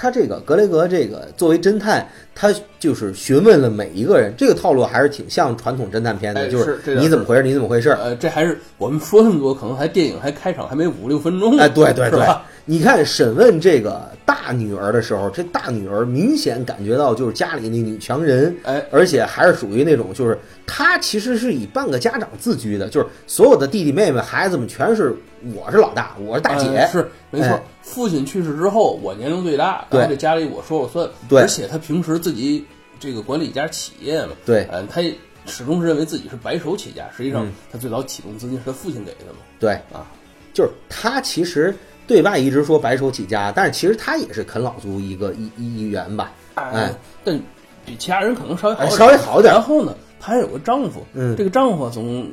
[0.00, 11.64] 他这个格雷格这个作为侦探，他就是询问了每一个人，这个套路还是挺像传统侦探片的，哎就是你怎么回事，你怎么回事，呃，这还是我们说那么多，可能还电影还开场还没五六分钟呢。
[11.64, 12.24] 哎，对对对
[12.70, 25.16] 你看审问这个大女儿的时候，这大女儿明显感觉到就是家里那女强人，哎，而且还是属于那种就是她其实是以半个家长自居的，就是所有的弟弟妹妹孩子们全是
[25.54, 27.48] 我是老大，我是大姐，呃是没错。
[27.48, 27.62] 哎。
[27.80, 30.06] 父亲去世之后，我年龄最大，对。
[30.06, 31.08] 这家里我说了算。
[31.26, 31.40] 对。
[31.40, 32.66] 而且他平时自己
[33.00, 34.68] 这个管理一家企业嘛，对。
[34.70, 35.14] 嗯，他也
[35.46, 37.52] 始终是认为自己是白手起家，实际上嗯。
[37.72, 39.38] 他最早启动资金是他父亲给的嘛。
[39.58, 39.72] 对。
[39.90, 40.04] 啊，
[40.52, 41.74] 就是他其实
[42.08, 46.92] 对外一直说白手起家，但是其实他也是啃老族一个一一一员吧，哎，
[47.22, 47.38] 但
[47.86, 52.28] 比其他人可能稍微好哎点，稍微好点然后呢，他还有个丈夫，嗯这个丈夫总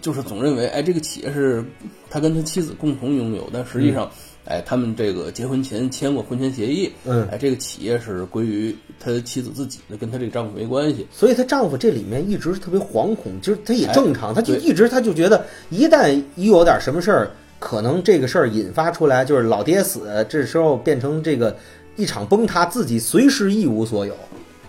[0.00, 1.64] 就是总认为，哎，这个企业是
[2.08, 4.10] 他跟他妻子共同拥有，但实际上，
[4.44, 11.06] 哎，他们这个结婚前签过婚前协议，嗯哎，这个企业是归于他妻子自己的，跟他这个丈夫没关系。
[11.10, 21.56] 所以她丈夫这里面一直是特别惶恐，就是他也哎正常，他就一直他就觉得一旦一有点什么事儿，可能这个事儿引发出来，就是老爹死，这时候变成这个
[21.96, 24.14] 一场崩塌，自己随时一无所有。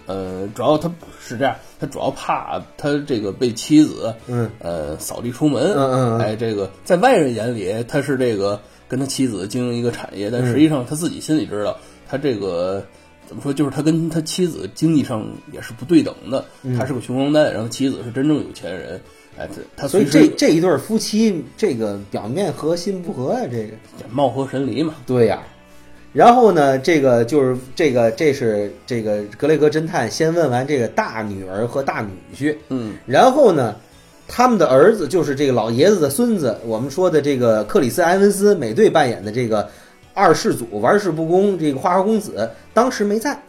[0.08, 6.19] 呃，主要他是这样，他主要怕他这个被妻子，嗯，呃，扫地出门，嗯嗯嗯。
[6.19, 12.84] 哎，这个在外人眼里他是这个跟他妻子经营一个产业，但实际上他自己心里知道，他这个
[13.28, 16.75] 怎么说，就是他跟他妻子经济上也是不对等的，嗯。
[16.75, 18.99] 他是个穷光蛋，然后妻子是真正有钱人，
[19.39, 23.69] 哎，他他所以这这一对夫妻，这个表面和心不和啊，这个。
[24.12, 25.41] 貌合神离嘛，对呀、
[26.12, 33.75] 然后呢，这个就是这个，这是这个格雷格侦探先问完这个大女儿和大女婿，嗯，然后呢，
[34.28, 39.69] 他们的儿子就是这个老爷子的孙子，我们说的这个克里斯·埃文斯美队扮演的这个
[40.13, 43.39] 二世祖玩世不恭这个花花公子，当时没在，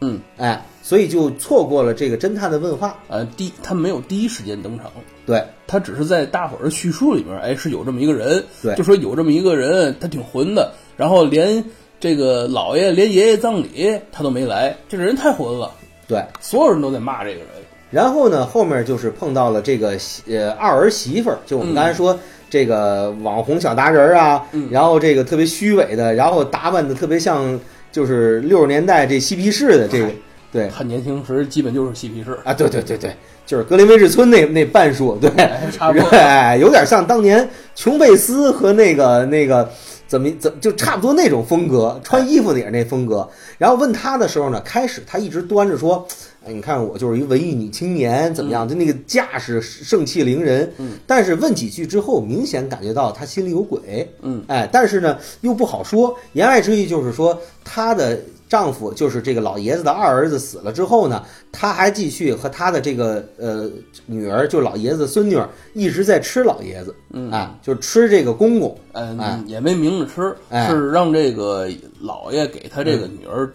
[0.00, 2.96] 嗯，哎，所以就错过了这个侦探的问话。
[3.08, 4.90] 呃，第他没有第一时间登场，
[5.26, 8.74] 对，他只是在大伙儿的叙述里面，哎，是有这么一个人，对。
[8.76, 11.64] 就说有这么一个人，他挺混的，然后连
[11.98, 15.72] 这个老爷连爷爷葬礼他都没来，这个人太混了，
[16.06, 17.48] 对，所有人都在骂这个人。
[17.90, 22.16] 然后呢，后面就是碰到了这个呃二儿媳妇儿，就我们刚才说、
[22.50, 24.68] 这个网红小达人儿啊，嗯。
[24.70, 27.58] 然后这个特别虚伪的，然后打扮的特别像
[27.90, 30.08] 就是六十年代这嬉皮士的这个，
[30.52, 30.68] 对。
[30.68, 33.14] 他年轻时基本就是嬉皮士，啊，对对对对，
[33.46, 36.08] 就是格林威治村那那半数，对，哎差不多。
[36.16, 39.70] 哎，有点像当年琼贝斯和那个那个
[40.06, 43.28] 怎么怎么就差不多那种风格，穿衣服也是那风格。
[43.58, 46.06] 然后问他的时候呢，开始他一直端着说，
[46.44, 48.68] 哎，你看我就是一文艺女青年，怎么样？
[48.68, 50.72] 就那个架势盛气凌人。
[50.78, 54.08] 嗯，但是问几句之后，明显感觉到他心里有鬼。
[54.22, 56.16] 嗯，哎，但是呢又不好说。
[56.32, 61.22] 言外之意就是说她的丈夫就是这个老爷子的二儿子死了之后呢，
[61.52, 63.68] 她还继续和她的这个呃
[64.06, 71.68] 女儿，就老爷子孙女儿，一直在吃老爷子，嗯啊，就吃这个公公，哎嗯，也没明着吃，哎是让这个
[72.00, 73.50] 老爷给他这个女儿，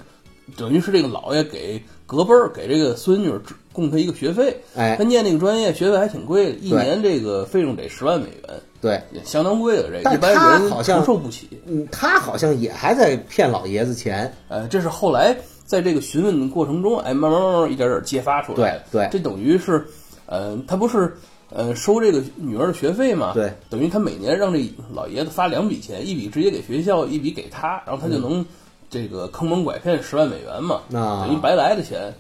[0.55, 1.81] 等于是这个老爷给
[2.13, 4.55] 隔辈儿给这个孙女儿供他一个学费。
[4.75, 9.89] 哎他，念那个专业学费还挺贵的，一年这个费用得十万美元，对，也相当贵了。
[9.91, 11.49] 这但一般人好像承受不起。
[11.65, 18.83] 嗯，他好像也还在骗老爷子钱，呃，这是后来在这个询问的过程中，哎，慢慢慢慢一点点揭发出来的。
[18.91, 19.83] 对对这等于是，
[20.27, 21.11] 呃，他不是
[21.49, 23.31] 呃收这个女儿的学费嘛？
[23.33, 28.45] 对，等于他每年让这老爷子发两笔钱，一笔直接给学校，一笔给他，然后他就能
[28.93, 32.13] 这个坑蒙拐骗十万美元嘛，啊等于白来的钱。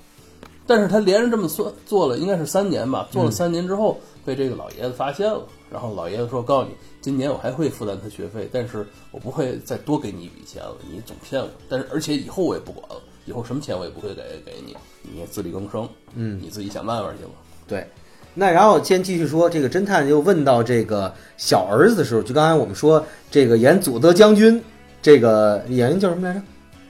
[0.65, 11.47] 但是他连着这么算做了，应该是三年吧，做了嗯三年之后，被这个老爷子发现了，然后老爷子说：“告诉你，今年我还会负担他学费，但是我不会再多给你一笔钱了，你总骗我。
[11.69, 17.31] 但是而且以后我也不管了，以后什么钱我也不会给给你，你自力更生，嗯，你自己想办法去吧。
[17.67, 17.85] 对。
[18.33, 24.63] 那然后先继续说，这个侦探又问到这个小儿子的时候，就刚才我们说这个演祖德将军，
[25.01, 26.41] 这个演员叫什么来着？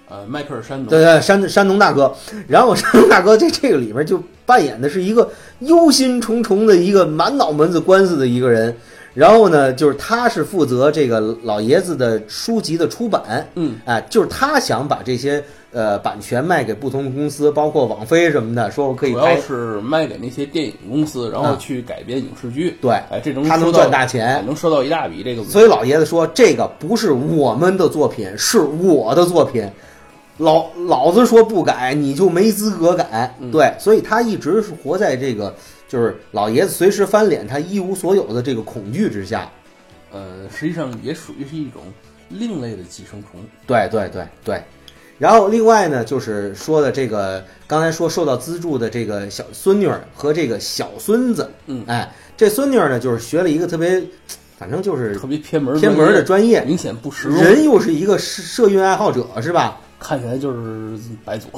[0.10, 2.14] 呃，迈克尔山农，对对，山山东大哥。
[2.48, 8.76] 然后山东大哥在这个里面就扮演的是一个忧心忡忡的一个满脑门子官司的一个人。
[9.16, 22.76] 然后呢，就是他是负责这个老爷子的书籍的出版，嗯，哎，就是他想把这些呃版权卖给不同的公司，包括网飞什么的，说我可以主拍要是卖给那些电影公司，然后啊去改编影视剧。
[22.82, 25.44] 对哎，这能他能赚大钱哎能收到一大笔这个。
[25.44, 29.70] 所以老爷子说，这个不是我们的作品，是我的作品。
[30.38, 33.36] 老老子说不改，你就没资格改。
[33.40, 35.54] 嗯对，所以他一直是活在这个，
[35.88, 39.50] 就是老爷子随时翻脸，他一无所有的这个恐惧之下。
[40.12, 41.82] 呃，实际上也属于是一种
[42.30, 43.40] 另类的寄生虫。
[43.68, 44.62] 对对对对。
[45.20, 54.04] 然后另外呢，就是说的这个，刚才说受到资助的这个小孙女儿和这个小孙子，嗯哎，这孙女儿呢，就是学了一个特别，
[54.58, 59.80] 反正就是特别偏门儿偏门儿的专业，明显不实用，人又是一个社社运爱好者，是吧？
[60.04, 61.50] 看起来就是白左。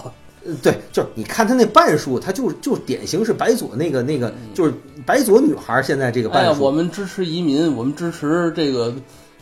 [0.48, 4.72] 呃对，就是你看他那半数，他就就典型是白左那个那个，就是
[5.04, 6.62] 白左女孩儿现在这个半，数。
[6.62, 8.94] 我们支持移民，我们支持这个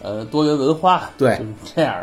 [0.01, 1.93] 呃多元文化，对就是这样。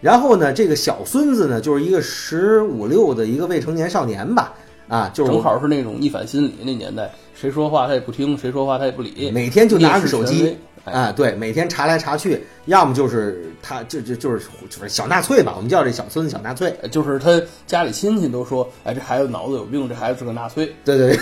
[0.00, 4.54] 然后呢，这个小孙子呢，就是一个十五六的一个未成年少年吧，
[4.88, 16.72] 啊，就是正好是那种逆反心理那年代，谁说话他也不听，谁说话他也不理，每天就拿着手机哎啊，对，每天查来查去，要么就是他就就就是就是小纳粹吧，我们叫这小孙子小纳粹。
[16.92, 21.18] 就是他家里亲戚都说，哎，这孩子脑子有病，这孩子是个纳粹，对对对，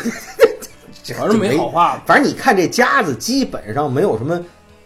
[1.03, 2.03] 这 反正没好话。
[2.07, 4.39] 反正你看这家子基本上没有什么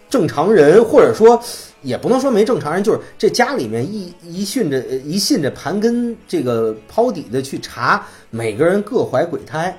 [0.09, 1.43] 正常人，或者说
[1.83, 9.77] 也不能说没正常人，就是这家里面一一训着一信着盘根这个抛底的去查，每个人各怀鬼胎。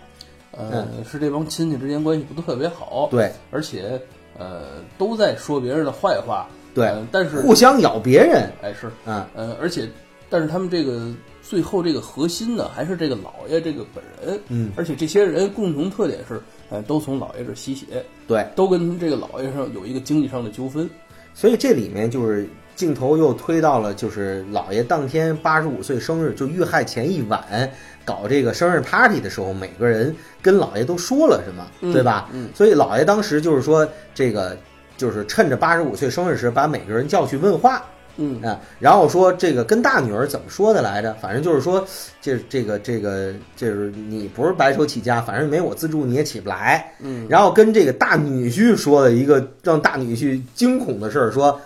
[0.52, 4.02] 呃，是这帮亲戚之间关系不是特别好，对而且
[4.40, 9.88] 呃都在说别人的坏话，对呃但是互相咬别人哎是，嗯，呃，而且
[10.30, 11.12] 但是他们这个
[11.44, 17.86] 最后这个核心呢，还是这个老爷这个本人，嗯，而且这些人共同特点是，呃，都从老爷这儿吸血，
[18.28, 20.90] 对，都跟这个老爷上有一个经济上的纠纷，
[21.34, 27.70] 所以这里面就是镜头又推到了，就是老爷当天八十五岁生日，就遇害前一晚
[28.10, 32.28] 搞这个生日 party 的时候，每个人跟老爷都说了什么，嗯对吧？
[32.34, 34.58] 嗯所以老爷当时就是说，这个
[34.98, 37.86] 就是趁着八十五岁生日时，把每个人叫去问话。
[38.22, 41.14] 嗯啊，然后说这个跟大女儿怎么说的来着？
[41.22, 41.88] 反正就是说，
[42.22, 46.94] 这这个这个就是你不是白手起家，反正没我资助你也起不来。
[47.00, 51.62] 嗯，然后跟这个大女婿说了一个让大女婿惊恐的事儿，说：“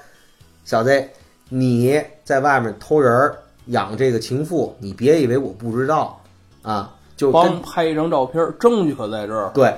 [0.63, 1.03] 小子，
[1.49, 3.35] 你在外面偷人儿
[3.67, 6.21] 养这个情妇，你别以为我不知道
[6.63, 9.71] 啊！”就跟帮拍一张照片，证据可在这儿，对，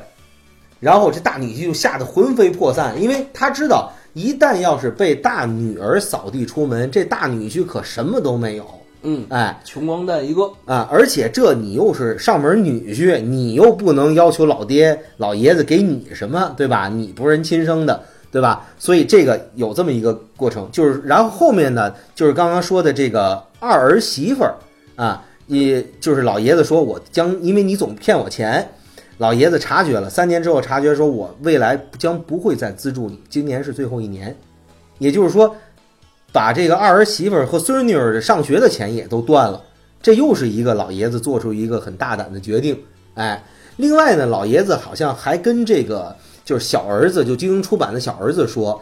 [0.79, 8.65] 然后这大女婿就吓得魂飞魄散，因为他知道一旦要是被大女儿扫地出门，这大女婿可什么都没有。
[9.07, 16.87] 嗯，哎穷光蛋一个，啊，而且这你又是上门女婿，你又不能要求老爹老爷子给你什么，对吧？
[16.87, 18.65] 你不是人亲生的，对吧？
[18.79, 24.55] 所以这个有这么一个过程，就是然后后面呢，就是刚刚说的这个二儿媳妇儿
[24.95, 28.67] 啊，也就是老爷子说我将因为你总骗我钱，
[29.17, 34.35] 老爷子察觉了，三年之后察觉说我未来将不会再资助你，今年是最后一年，
[34.99, 35.55] 也就是说。
[36.31, 39.63] 把这个二儿媳妇和孙女儿上学的钱也都断了，
[40.01, 42.77] 这又是一个老爷子做出一个很大胆的决定。
[43.13, 43.41] 哎，
[43.77, 48.81] 另外呢，老爷子好像还跟这个就是小儿子，就精英出版的小儿子说，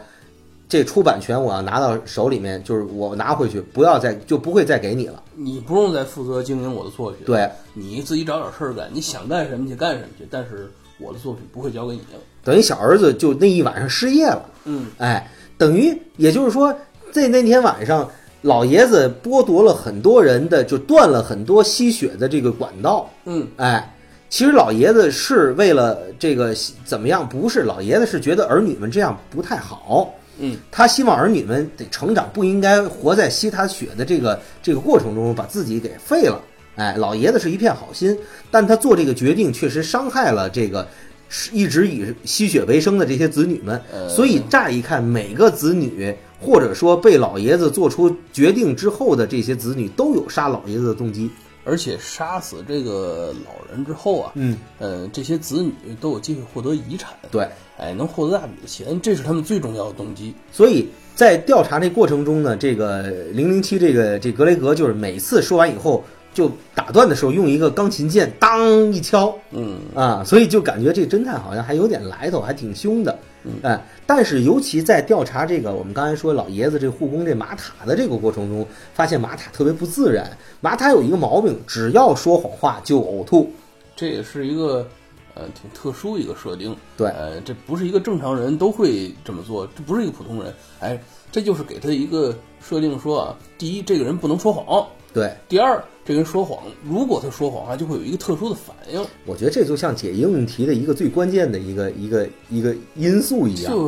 [0.68, 5.22] 这出版权我要拿到手里面，就是我拿回去，不要再就不会再给你了。
[5.36, 12.20] 你不用再负责经营我的作品，对，你自己找点事儿干，你想干什么去干什么去，但是我的作品不会交给你了。
[12.42, 14.44] 等于小儿子就那一晚上失业了。
[14.64, 16.74] 嗯，哎，等于也就是说，
[17.12, 18.08] 在那天晚上，
[18.42, 23.10] 老爷子剥夺了很多人的，就断了很多吸血的这个管道。
[23.26, 23.96] 嗯，哎，
[24.28, 26.54] 其实老爷子是为了这个
[26.84, 27.28] 怎么样？
[27.28, 30.12] 不是，老爷子是觉得儿女们这样不太好。
[30.38, 36.40] 嗯，他希望儿女们得成长，不应该活在吸他血的这个这个过程中，把自己给废了。
[36.76, 38.18] 哎，老爷子是一片好心，
[38.50, 40.88] 但他做这个决定确实伤害了这个
[41.28, 43.80] 是一直以吸血为生的这些子女们。
[43.92, 51.30] 呃所以乍一看，每个子女或者说被老爷子做出决定之后的这些子女，都有杀老爷子的动机。
[51.64, 57.48] 而且杀死这个老人之后啊，嗯，呃，这些子女都有机会获得遗产，对。
[57.76, 60.32] 哎，能获得大笔的钱，这是他们最重要的动机。
[60.52, 63.02] 所以在调查这过程中呢，这个
[63.32, 73.18] 零零七这个这格雷格就是每次说完以后就打断的时候用一个钢琴键当一敲嗯，啊，所以就感觉这侦探好像还有点来头，还挺凶的。
[73.62, 80.30] 哎，但是尤其在调查这个我们刚才说老爷子这护工这马塔的这个过程中，发现马塔特别不自然。
[80.60, 83.50] 马塔有一个毛病，只要说谎话就呕吐。
[83.94, 84.86] 这也是一个
[85.34, 86.74] 呃挺特殊一个设定。
[86.96, 90.52] 对呃，这不是一个正常人都会这么做，这不是一个普通人。
[90.80, 90.98] 哎，
[91.30, 99.00] 这就是给他一个设定说啊，第一，这个人不能说谎；对，第二，这个人说谎，如果他说谎啊，就会有一个特殊的反应。
[99.24, 103.72] 我觉得这就像解应用题的一个最关键的一个一个一个因素一样。
[103.72, 103.84] 就，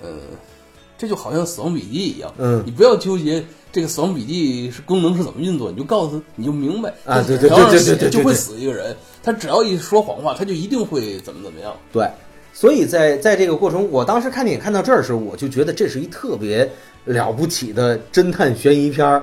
[0.00, 0.16] 呃，
[0.96, 11.76] 这就好像死亡笔记一样，嗯你不要纠结这个死亡笔记是功能是怎么运作，你就告诉他，你就明白啊对对对对是写就会对对对死一个人，他只要一说谎话，他就一定会怎么怎么样。
[11.92, 12.08] 对，
[12.52, 16.70] 所以在在这个过程，我当时看电影看到这儿的时候，我就觉得这是一特别
[17.04, 19.20] 了不起的侦探悬疑片儿。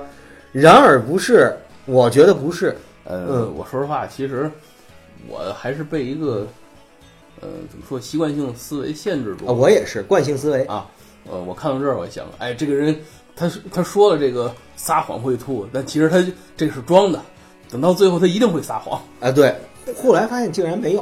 [0.52, 2.76] 然而不是，我觉得不是。
[3.04, 4.48] 呃，嗯我说实话，其实
[5.26, 6.46] 我还是被一个
[7.40, 10.64] 呃怎么说习惯性思维限制住啊，我也是惯性思维。
[10.66, 10.86] 啊，
[11.28, 12.96] 呃，我看到这儿，我想，哎，这个人
[13.34, 16.24] 他他说了这个撒谎会吐，但其实他
[16.56, 17.20] 这个是装的，
[17.70, 19.02] 等到最后他一定会撒谎。
[19.20, 19.52] 啊，对，
[20.00, 21.00] 后来发现竟然没有。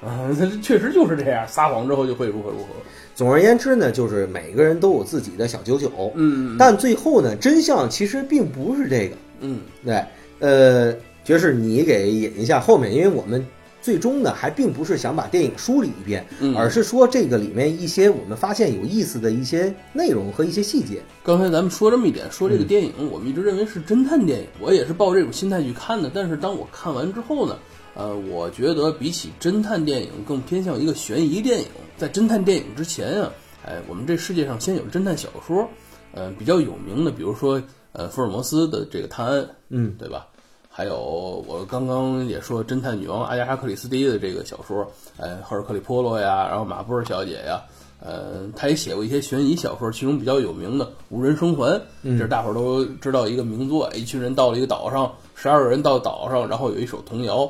[0.00, 2.66] 啊，他确实就是这样，撒谎之后就会如何如何。
[3.14, 6.12] 总而言之呢，就是每个人都有自己的小九九。
[6.14, 9.16] 嗯但最后呢，真相其实并不是这个。
[9.40, 10.04] 嗯，对，
[10.38, 10.94] 呃，
[11.24, 13.44] 爵士，你给引一下后面，因为我们
[13.82, 21.02] 最终呢，还并不是想把电影梳理一遍，嗯而是说这个里面一些我们发现有意思的一些内容和一些细节。
[21.24, 26.10] 刚才咱们说这么一点，说这嗯个电影，我们一直认为是侦探电影，我也是抱这种心态去看的。
[26.14, 27.58] 但是当我看完之后呢，
[27.94, 31.66] 呃，我觉得比起侦探电影，更偏向一个悬疑电影。
[32.02, 33.30] 在侦探电影之前啊，
[33.64, 35.68] 哎，我们这世界上先有侦探小说，
[36.12, 40.26] 呃，比较有名的，比如说呃福尔摩斯的这个探案，嗯，对吧？
[40.68, 44.84] 还有我刚刚也说侦探女王阿加莎克里斯蒂的这个小说，
[45.16, 47.62] 呃，赫尔克里波罗呀，然后马布尔小姐呀，
[48.00, 53.88] 呃，他也写过一些悬疑小说，其中比较有名的《无人生还》，这是大伙儿都知道一个名作。
[53.94, 57.48] 一群人到了一个岛上，十二个人到岛上，然后有一首童谣，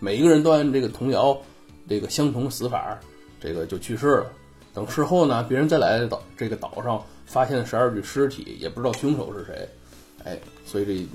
[0.00, 1.34] 每一个人都按这个童谣
[1.88, 2.98] 这个相同死法，
[3.46, 4.26] 这个就去世了。
[4.74, 9.68] 等事后呢，别人再来岛这个岛上，发现十二具尸体，也不知道凶手是谁。
[10.24, 10.36] 哎，
[10.66, 11.06] 所以这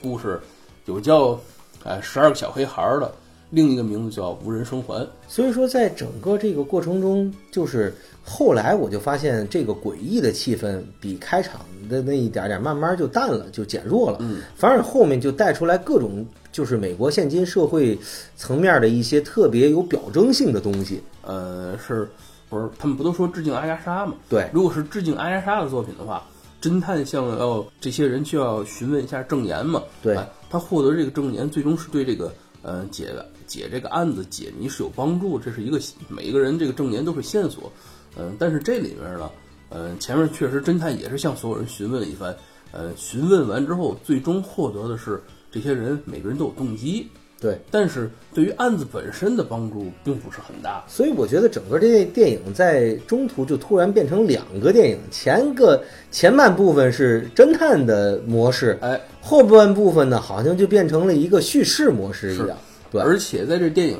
[0.00, 0.40] 故事
[0.86, 1.38] 有叫
[1.84, 3.12] 哎十二个小黑孩儿的，
[3.50, 5.06] 另一个名字叫无人生还。
[5.28, 14.16] 所以说，在整个这个过程中，就是后来我就发现，这个诡异的气氛比开场的那一点点慢慢就淡了，就减弱了。
[14.22, 17.96] 嗯，反而后面就带出来各种，就是美国现今社会
[18.34, 21.00] 层面的一些特别有表征性的东西。
[21.26, 22.08] 呃，是
[22.48, 24.14] 不是他们不都说致敬阿加莎吗？
[24.28, 26.22] 对，如果是致敬阿加莎的作品的话，
[26.60, 29.82] 侦探像要这些人就要询问一下证言嘛。
[30.02, 33.12] 对哎他获得这个证言，最终是对这个呃解
[33.44, 37.72] 解这个案子解谜是有帮助，这是一个每一个人这个证言都是线索。
[38.16, 39.28] 嗯、但是这里面呢，
[39.70, 42.32] 嗯、前面确实侦探也是向所有人询问了一番，
[42.70, 45.20] 呃，询问完之后，最终获得的是
[45.50, 47.10] 这些人每个人都有动机，
[47.44, 50.82] 对，但是对于案子本身的帮助并不是很大。
[50.88, 62.56] 所以我觉得整个这电影在中途就突然变成两个电影，前个前半部分是侦探的模式，哎，后半部分呢好像就变成了一个叙事模式一样。
[62.90, 63.98] 对而且在这电影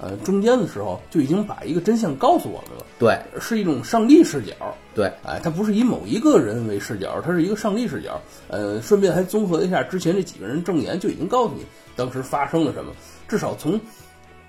[0.00, 4.54] 呃中间的时候，就已经把一个真相告诉我们了，对是一种上帝视角。
[4.94, 8.18] 对，哎，它不是以某一个人为视角，它是一个上帝视角。
[8.48, 11.62] 呃，顺便还综合一下之前这几个人证言，就已经告诉你
[11.96, 12.92] 当时发生了什么。
[13.26, 13.80] 至少从，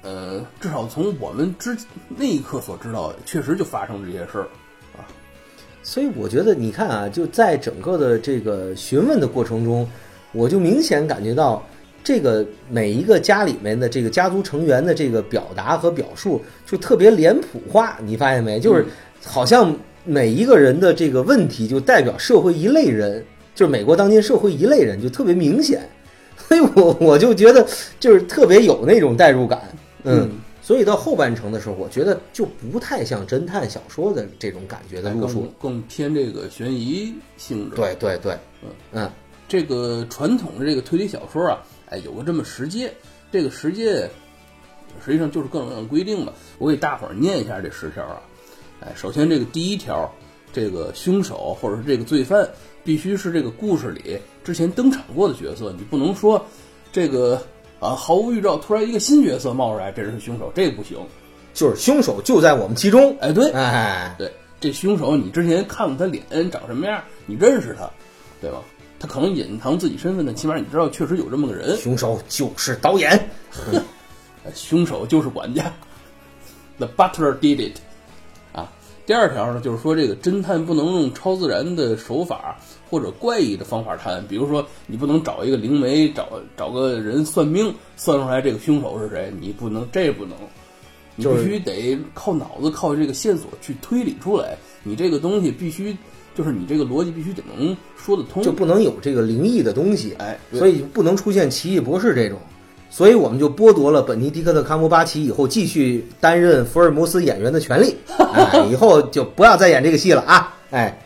[0.03, 1.75] 呃，至少从我们之
[2.07, 4.47] 那一刻所知道的，确实就发生这些事儿
[4.95, 5.01] 啊。
[5.81, 9.89] 所以我觉得，你看啊，就在整个的这个询问的过程中，
[10.31, 11.65] 我就明显感觉到，
[12.03, 17.97] 这个每一个家里面的这个家族成员的这个表达和表述，就特别脸谱化。
[18.03, 18.59] 你发现没？
[18.59, 18.85] 就是
[19.25, 23.25] 好像每一个人的这个问题，就代表社会一类人，
[23.55, 25.89] 就是美国当今社会一类人，就特别明显。
[26.47, 27.67] 所以我我就觉得，
[27.99, 29.61] 就是特别有那种代入感。
[30.03, 30.31] 嗯。
[30.61, 37.75] 所以到后半程的时候，我觉得就不太像侦探小说的这种感觉的路数，更偏这个悬疑性质。
[37.77, 39.11] 对对对，嗯嗯，
[39.47, 42.91] 这个传统的这个推理小说啊，哎，有个这么十诫，
[43.31, 44.09] 这个十诫
[45.05, 46.33] 实际上就是各种各样的规定吧。
[46.57, 48.21] 我给大伙儿念一下这十条啊，
[48.81, 50.13] 哎，首先这个第一条，
[50.53, 52.49] 这个凶手或者是这个罪犯
[52.83, 56.45] 必须是这个故事里之前登场过的角色，你不能说
[56.91, 57.41] 这个。
[57.79, 57.89] 啊！
[57.93, 60.97] 毫无预兆，突然一个新角色冒出来，这人是凶手，这个不行。
[61.53, 63.15] 就是凶手就在我们其中。
[63.21, 67.87] 哎，对，哎，对，这凶手你之前看过他脸长什么样，你认识他，
[68.41, 68.63] 对吧？
[68.99, 71.77] 他可能隐藏自己身份的，起码你知道确实有这么个人。
[71.77, 73.29] 凶手就是导演，
[74.55, 75.71] 凶手就是管家。
[76.79, 77.77] The butler did it。
[79.07, 82.57] 啊，第二条呢，就是说这个侦探不能用超自然的手法。
[82.89, 90.37] 或者怪异的方法探案，比如说你不能找一个灵媒，找找个人算命，算出来这个凶手是谁，你不能，这不能，
[91.17, 94.57] 你必须得靠脑子，靠这个线索去推理出来。
[94.83, 95.97] 你这个东西必须，
[96.33, 102.39] 就是你这个逻辑必须得能说得通，就不能有这个灵异的东西，哎，所以不能出现奇异博士这种，
[102.89, 107.95] 所以我们就剥夺了本尼迪克特·康伯巴奇以后继续担任福尔摩斯演员的权利，
[108.33, 110.99] 哎，以后就不要再演这个戏了啊，哎。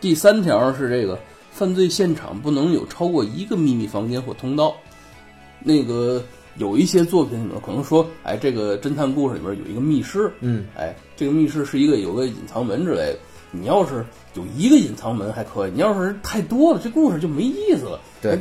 [0.00, 1.18] 第三条是这个
[1.52, 4.74] 犯罪现场不能有超过一个秘密房间或通道。
[5.64, 6.20] 那个
[6.56, 13.18] 有一些作品里面可能说，哎，这个侦探故事里边有一个密室，嗯，哎，这个密室是一个有个隐藏门之类的。
[13.52, 14.04] 你要是
[14.34, 18.00] 有一个隐藏门还可以，你要是太多了，这故事就没意思了。
[18.20, 18.40] 对，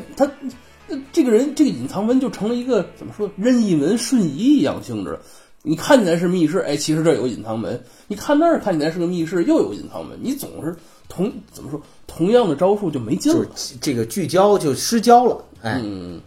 [0.92, 5.20] 他这个人这个隐藏门就成了一个怎么说任意门瞬移一样性质。
[5.64, 7.78] 你看起来是密室，哎，其实这有隐藏门；
[8.08, 10.20] 你看那儿看起来是个密室，又有隐藏门。
[10.22, 10.76] 你总是。
[11.14, 11.82] 同怎么说？
[12.08, 13.46] 同样的招数就没劲了，
[13.82, 15.44] 这个聚焦就失焦了。
[15.62, 16.22] 哎，嗯。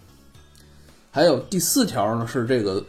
[1.11, 2.85] 还有第四条呢，是这个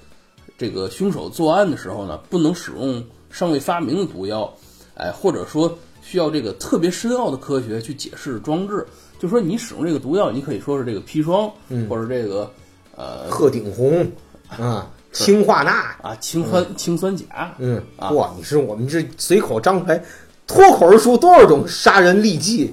[0.58, 4.54] 这个凶手作案的时候呢，不能使用尚未发明的毒药，
[4.96, 8.86] 哎，或者说需要这个特别深奥的科学去解释装置。
[9.20, 11.52] 就说你使用这个毒药，你可以说是这个砒霜，
[11.90, 12.52] 或者这个
[12.96, 14.10] 呃鹤顶红
[14.48, 17.56] 啊，氰化钠啊，氰酸氰酸钾。
[17.60, 20.04] 嗯，哇，你是我们这随口张牌。
[20.48, 22.72] 脱口而出多少种杀人利器，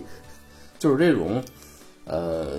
[0.78, 1.42] 就是这种，
[2.04, 2.58] 呃，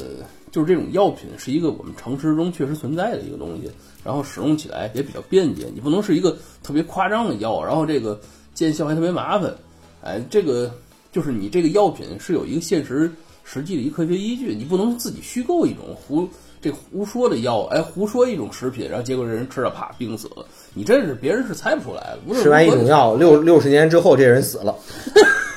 [0.52, 3.70] 就是这种药品是一个我们常识中确实存在的一个东西，
[4.04, 5.68] 然后使用起来也比较便捷。
[5.72, 8.20] 你不能是一个特别夸张的药，然后这个
[8.56, 9.54] 见效还特别麻烦。
[10.02, 10.74] 哎，这个
[11.12, 13.12] 就是你这个药品是有一个现实
[13.44, 16.28] 实际的一科学依据，你不能自己虚构一种胡。
[16.62, 20.46] 这胡说的药，哎，胡说一种食品，然后结果这人吃了，啪，病死了。
[20.74, 22.42] 你这是别人是猜不出来的。
[22.42, 24.74] 吃完一种药，六六十年之后，这人死了。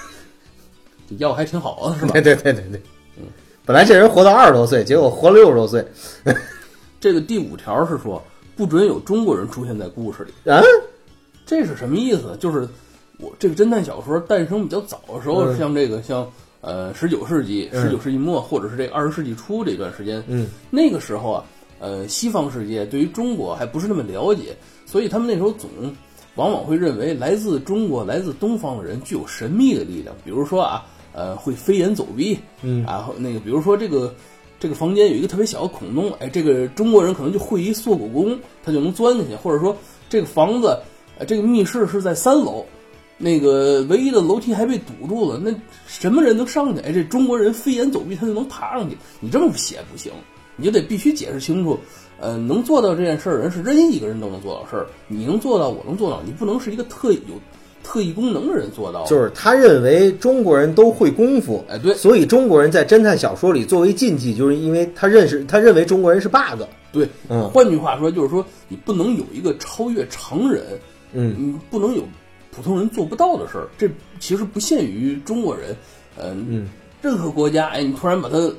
[1.08, 2.10] 这药还挺好啊，是吧？
[2.14, 2.82] 对对对对对。
[3.18, 3.22] 嗯，
[3.64, 5.86] 本来这人活到二十多岁，结果活了六十多岁。
[6.98, 8.20] 这个第五条是说，
[8.56, 10.50] 不准有中国人出现在故事里。
[10.50, 10.60] 啊？
[11.46, 12.36] 这是什么意思？
[12.40, 12.68] 就是
[13.18, 16.28] 我这个侦探小说诞生比较早的时候，像这个像。
[16.66, 21.44] 呃，十九世纪、十九世纪末，或者是这二十世纪初这段时间，嗯，那个时候啊，
[21.78, 24.46] 呃，西方世界对于中国还不是那么了解，
[24.84, 25.70] 所以他们那时候总
[26.34, 34.12] 往往会认为来自中国、来自东方的人具有神秘的力量，比如说啊，呃，会飞檐走壁，嗯，然后那个，比如说这个
[34.58, 39.76] 这个房间有一个特别小的孔洞，哎，这个中国人可能就会一缩骨功，他就能钻进去，或者说
[40.08, 40.76] 这个房子，
[41.16, 42.66] 呃，这个密室是在三楼。
[43.18, 45.50] 那个唯一的楼梯还被堵住了，那
[45.86, 46.80] 什么人能上去？
[46.82, 48.96] 哎，这中国人飞檐走壁，他就能爬上去。
[49.20, 50.12] 你这么写不行，
[50.56, 51.78] 你就得必须解释清楚。
[52.18, 57.20] 呃，能做到这件事儿的人是任意一个人都能做到事儿，你能做到，我能做到，你不能是一个特有
[57.82, 59.04] 特异功能的人做到。
[59.04, 66.62] 就是他认为中国人都会功夫，哎，对，所以中国人在侦探小说里作为禁忌，就是因为他认识他认为中国人是 bug。
[66.92, 70.64] 对，嗯，换句话说，就是说你不能有一个超越常人，
[71.12, 72.02] 嗯，你不能有。
[72.56, 73.86] 普通人做不到的事儿，这
[74.18, 75.76] 其实不限于中国人，
[76.18, 76.66] 嗯，
[77.02, 78.50] 任何国家，哎，你突然把他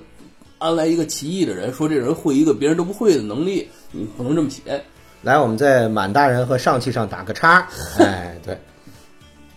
[0.59, 4.83] 安来一个奇异的人，说这人会一个别人都不会的能力，你不能这么写。
[5.23, 7.67] 来，我们在满大人和上气上打个叉。
[7.97, 8.55] 哎，对，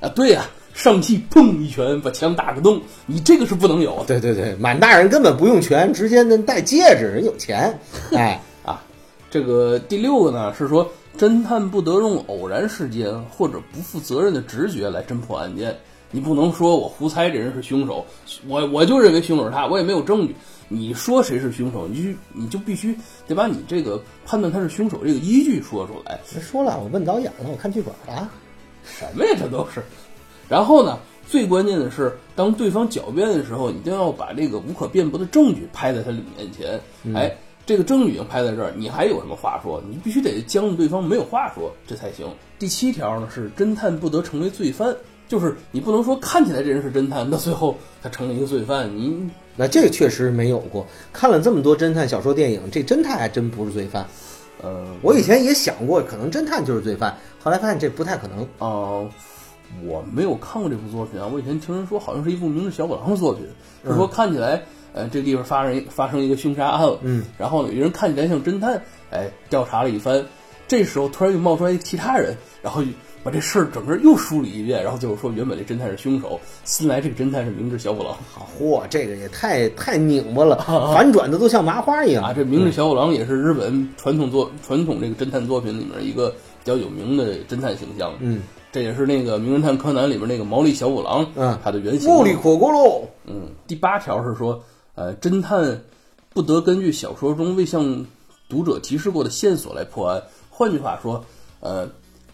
[0.01, 4.03] 啊，对呀，上气砰一拳把墙打个洞，你这个是不能有。
[4.07, 7.79] 对对对，满大人根本不用拳，直接那戴戒指，人有钱。
[8.13, 8.83] 哎 啊，
[9.31, 10.91] 这个第六个呢是说。
[11.21, 15.77] 侦探不得用偶然事件或者不负责任的直觉来侦破案件。
[16.11, 18.07] 你不能说我胡猜这人是凶手，
[18.49, 20.35] 我我就认为凶手是他，我也没有证据。
[20.69, 22.97] 你说谁是凶手，你就你就必须
[23.29, 26.19] 得把你这个判断他是凶手这个依据说出来。
[26.33, 28.27] 别说了，我问导演了，我看剧本了。
[28.83, 29.83] 什么呀，这都是。
[30.49, 30.99] 然后呢，
[31.29, 36.81] 最关键的是，当对方狡辩的时候，你一定要把这个无可辩驳的证据拍在他面前。
[37.15, 37.37] 哎，
[37.67, 39.81] 这个证据已经拍在这儿，你还有什么话说？
[39.89, 42.27] 你必须得将对方没有话说，这才行。
[42.59, 44.95] 第七条呢是侦探不得成为罪犯，
[45.29, 49.31] 就是你不能说看起来这人是侦探，到最后他成了一个罪犯，你。
[49.57, 54.07] 那这个确实没有过，看了这么多侦探小说电影，这侦探还真不是罪犯。
[54.63, 58.47] 呃，我以前也想过，可能侦探就是罪犯，后来发现这不太可能。
[58.59, 59.09] 哦，
[59.85, 63.47] 我没有看过这部作品啊，我以前听人说好像是一部明智小五郎的作品，
[63.85, 70.25] 是说看起来，呃，这地方发生发生一个凶杀案了，嗯，然后有人看起来像侦探，哎，调查了一番，
[70.69, 72.83] 这时候突然又冒出来其他人，然后。
[73.23, 78.17] 把这事儿整个又梳理一遍，然后就是说，原本这侦探是凶手，新来这个侦探是明智小五郎。
[78.59, 80.57] 嚯，这个也太太拧巴了，
[80.95, 82.33] 反转的都像麻花一样啊！
[82.33, 88.11] 这明智小五郎也是日本传统作传统这个侦探作品里面一个比较有名的侦探形象。
[88.21, 88.41] 嗯，
[88.73, 92.09] 这也是那个名侦探柯南里面那个毛利小五郎，嗯，他的原型。
[92.09, 93.07] 毛利可锅喽。
[93.27, 94.59] 嗯，第八条是说，
[95.01, 95.83] 呃，侦探
[96.29, 98.05] 不得根据小说中未向
[98.51, 100.23] 读者提示过的线索来破案。
[100.51, 101.25] 换句话说，
[101.61, 101.89] 呃。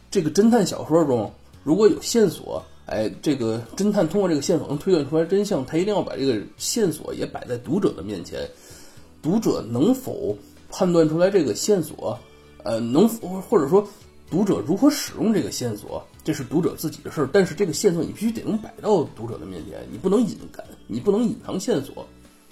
[0.08, 1.30] 这个侦探小说中，
[1.62, 8.48] 如果有线索，哎，这个侦探通过这个线索能推断出来真相，他一定要把这个线索也摆在读者的面前。
[9.20, 10.36] 读者能否
[10.70, 12.18] 判断出来这个线索？
[12.64, 13.86] 呃，能否或者说
[14.30, 17.28] 读者如何使用这个线索，这是读者自己的事儿。
[17.32, 22.06] 但是这个线索你必须得能摆到读者的面前，你不能隐瞒，你不能隐藏线索。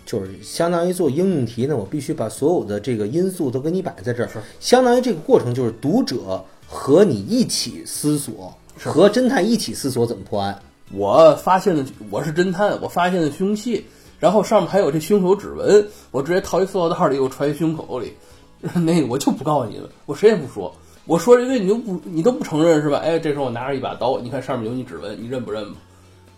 [0.06, 4.28] 就是相当于做应用题呢，我必须把所有的这个因素都给你摆在这儿，
[4.60, 6.44] 相当于这个过程就是读者。
[6.66, 8.52] 和你一起思索，
[8.82, 10.58] 和侦探一起思索怎么破案。
[10.92, 13.84] 我发现了，我是侦探，我发现了凶器，
[14.18, 18.14] 然后上面还有这凶手指纹，我直接套一塑料袋里，我揣胸口里。
[18.82, 20.74] 那个我就不告诉你们，我谁也不说。
[21.04, 22.98] 我说这个你就不，你都不承认是吧？
[22.98, 25.64] 哎，这时候我拿着一把刀，你看上面有你指纹，你认不认？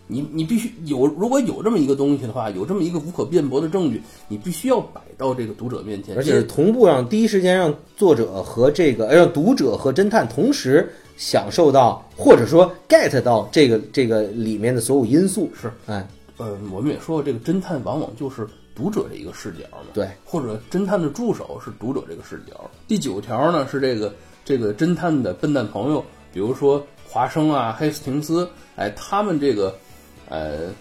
[0.09, 15.51] 你你必须有，如果有这么一个东西的话，有这么一个无可辩驳的证据，你必须要摆到这个读者面前，而且是同步让第一时间让作者和这个让读者和侦探同时享受到，或者说 get 到这个这个里面的所有因素。
[15.59, 22.71] 是，哎，呃，我们也说过，这个侦探往往就是读者的一个视角嘛，对，或者侦探的助手是读者这个视角。
[22.87, 26.01] 第九条呢是这个这个侦探的笨蛋朋友，
[26.31, 28.47] 比如说华生啊、黑斯廷斯，
[28.77, 29.77] 哎，他们这个。
[30.29, 30.73] 呃，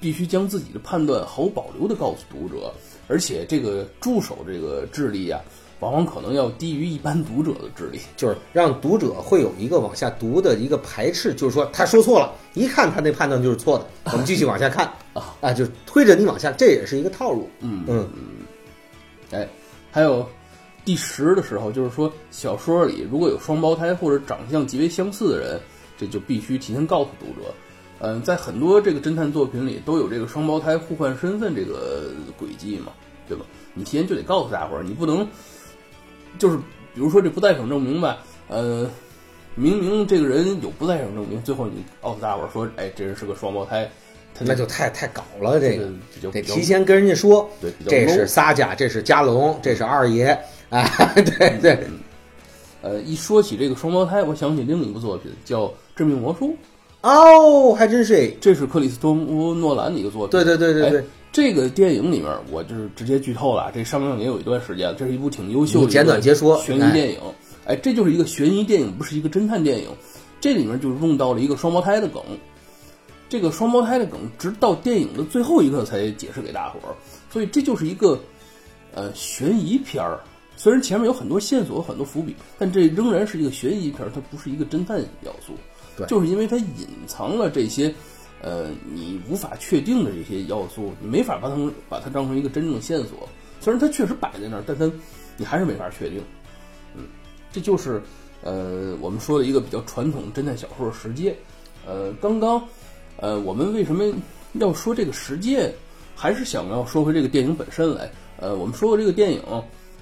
[0.00, 2.72] 必须将自己的判断毫无保留地告诉读者，
[3.08, 5.40] 而且这个助手这个智力啊，
[5.80, 17.48] 往往可能要低于一般读者的智力，就是让读者会有一个往下读的一个排斥，就是说他说错了，一看他那判断就是错的，我们继续往下看 啊啊，就推着你往下，这也是一个套路。
[17.60, 19.48] 嗯嗯嗯，哎，
[19.90, 20.26] 还有
[20.84, 25.60] 第十的时候，就是说小说里如果有双胞胎或者长相极为相似的人，
[25.98, 27.52] 这就必须提前告诉读者。
[27.98, 32.92] 嗯，在很多这个侦探作品里都有这个双胞胎互换身份这个轨迹嘛，
[33.26, 33.44] 对吧？
[33.72, 35.26] 你提前就得告诉大伙儿，你不能
[36.38, 36.56] 就是
[36.94, 38.18] 比如说这不在场证明吧，
[38.48, 38.86] 呃，
[39.54, 43.90] 明明这个人有不在场证明，最后你告诉大伙儿说，哎，这人是个双胞胎，
[44.40, 50.38] 那就太太搞了，这个得提前跟人家说，对，这是撒家，这是加龙，这是二爷，
[50.68, 50.86] 啊，
[51.16, 51.78] 对对。
[52.82, 55.62] 呃，一说起这个双胞胎，我想起另一部作品叫
[55.96, 56.48] 《致命魔术》。
[57.06, 60.30] 哦，还真是，这是克里斯托弗诺兰的一个作品。
[60.32, 63.70] 对对对对对，这个电影里面，我就是直接剧透了。
[63.72, 67.20] 这上映也有一段时间了，这是一部挺优秀的简短截说悬疑电影。
[67.64, 69.88] 哎，这就是一个悬疑电影，不是一个侦探电影。
[70.40, 72.20] 这里面就用到了一个双胞胎的梗。
[73.28, 76.90] 这个双胞胎的梗，直到电影的最后一刻才解释给大伙儿。
[77.32, 78.18] 所以这就是一个
[78.94, 80.18] 呃悬疑片儿。
[80.56, 85.52] 虽然前面有很多线索、很多伏笔，但这仍然是一个悬疑片儿，它不是一个侦探要素。
[85.96, 87.92] 对，就是因为它隐藏了这些，
[88.42, 93.28] 呃，你无法确定的这些要素，你没法把它们把它当成一个真正的线索。
[93.60, 94.90] 虽然它确实摆在那儿，但它
[95.36, 96.22] 你还是没法确定。
[96.94, 97.04] 嗯，
[97.50, 98.02] 这就是
[98.42, 101.34] 呃我们说的一个比较传统侦探小说的实践。
[101.86, 102.62] 呃，刚刚
[103.16, 104.04] 呃我们为什么
[104.54, 105.72] 要说这个实践，
[106.14, 108.10] 还是想要说回这个电影本身来。
[108.38, 109.40] 呃，我们说过这个电影，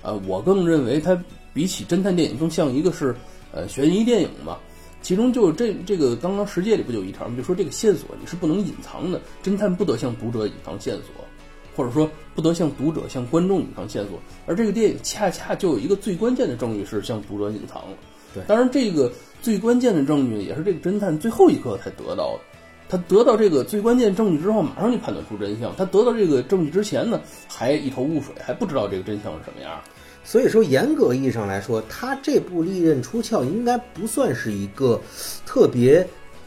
[0.02, 1.16] 呃，我更认为它
[1.52, 3.14] 比起侦探电影更像一个是
[3.52, 4.58] 呃悬疑电影嘛。
[5.04, 7.36] 其中就是这这个刚刚实践里不就有一条吗？
[7.36, 11.24] 就说这个线索你是不能隐藏的，侦探不得向读者隐藏线索，
[11.76, 14.18] 或者说不得向读者向观众隐藏线索。
[14.46, 17.96] 而这个电影恰恰就有一个最关键的证据是向读者隐藏了。
[18.32, 22.40] 对，当然这个最关键的证据也是这个侦探最后一刻才得到的。
[22.88, 25.74] 他得到这个最关键证据之后，马上就判断出真相。
[25.76, 29.80] 他得到这个证据之前呢，还一头雾水，还不知道这个真相是什么样。
[30.24, 35.00] 所以说，严格意义上来说，他这部《利刃出鞘》应该不算是一个
[35.44, 36.04] 特别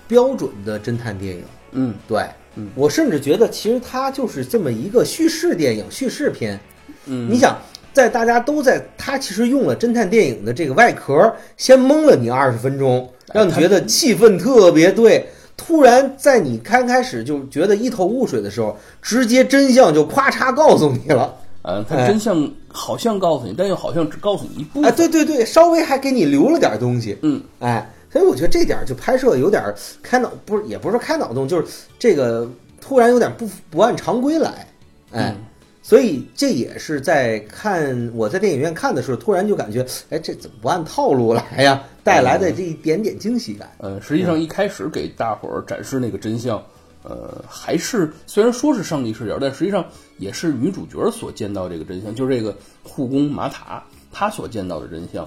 [0.07, 1.43] 标准的侦探电影。
[1.73, 2.25] 嗯，对，
[2.55, 6.59] 嗯我甚至觉得其实它就是这么一个叙事电影、叙事片。
[7.05, 7.55] 嗯，你想，
[7.93, 15.28] 在大家都在，他其实用了侦探电影的这个外壳，先蒙了你二十分钟，让你觉得气氛特别对。
[15.55, 21.36] 突然在你刚开始就觉得一头雾水的时候，直接真相就咔嚓告诉你了。
[21.68, 24.95] 嗯，他哎真相好像告诉你，但又好像只告诉你一部哎，分。
[25.11, 27.18] 对对对，稍微还给你留了点东西。
[27.22, 31.68] 嗯，哎，所以我觉得这点儿就拍摄有点儿开脑，不是也不是说开脑洞，就是
[31.99, 32.49] 这个
[32.80, 34.68] 突然有点不不按常规来，
[35.11, 35.43] 哎，嗯
[35.84, 41.82] 所以这也是在看我在电影院看的时候，突然就感觉，哎，这怎么不按套路来呀？
[42.03, 43.70] 带来的这一点点惊喜感。
[43.78, 46.61] 呃，实际上一开始给大伙儿展示那个真相，
[47.10, 49.86] 呃，还是虽然说是上帝视角，但实际上
[50.18, 52.53] 也是女主角所见到这个真相，就是这个
[52.84, 53.82] 护工马塔
[54.12, 55.26] 她所见到的真相。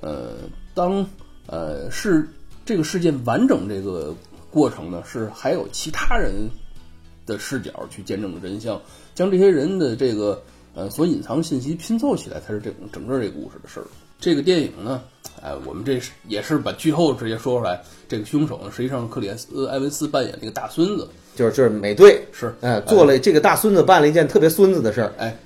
[0.00, 0.38] 呃，
[0.74, 1.06] 当
[1.46, 2.28] 呃是
[2.66, 4.12] 这个事件完整这个
[4.50, 6.50] 过程呢，是还有其他人
[7.26, 8.82] 的视角去见证的真相，
[9.14, 10.42] 将这些人的这个
[10.74, 13.86] 呃所隐藏信息拼凑起来，才是这种整个这故事的事儿。
[14.18, 15.04] 这个电影呢，
[15.44, 17.80] 哎，我们这是也是把剧透直接说出来。
[18.08, 25.12] 这个凶手呢，实际上是克里斯埃文斯扮演那个大孙子，就是就是美队，是哎，做了这个大孙子办了一件特别孙子的事儿。
[25.18, 25.36] 哎，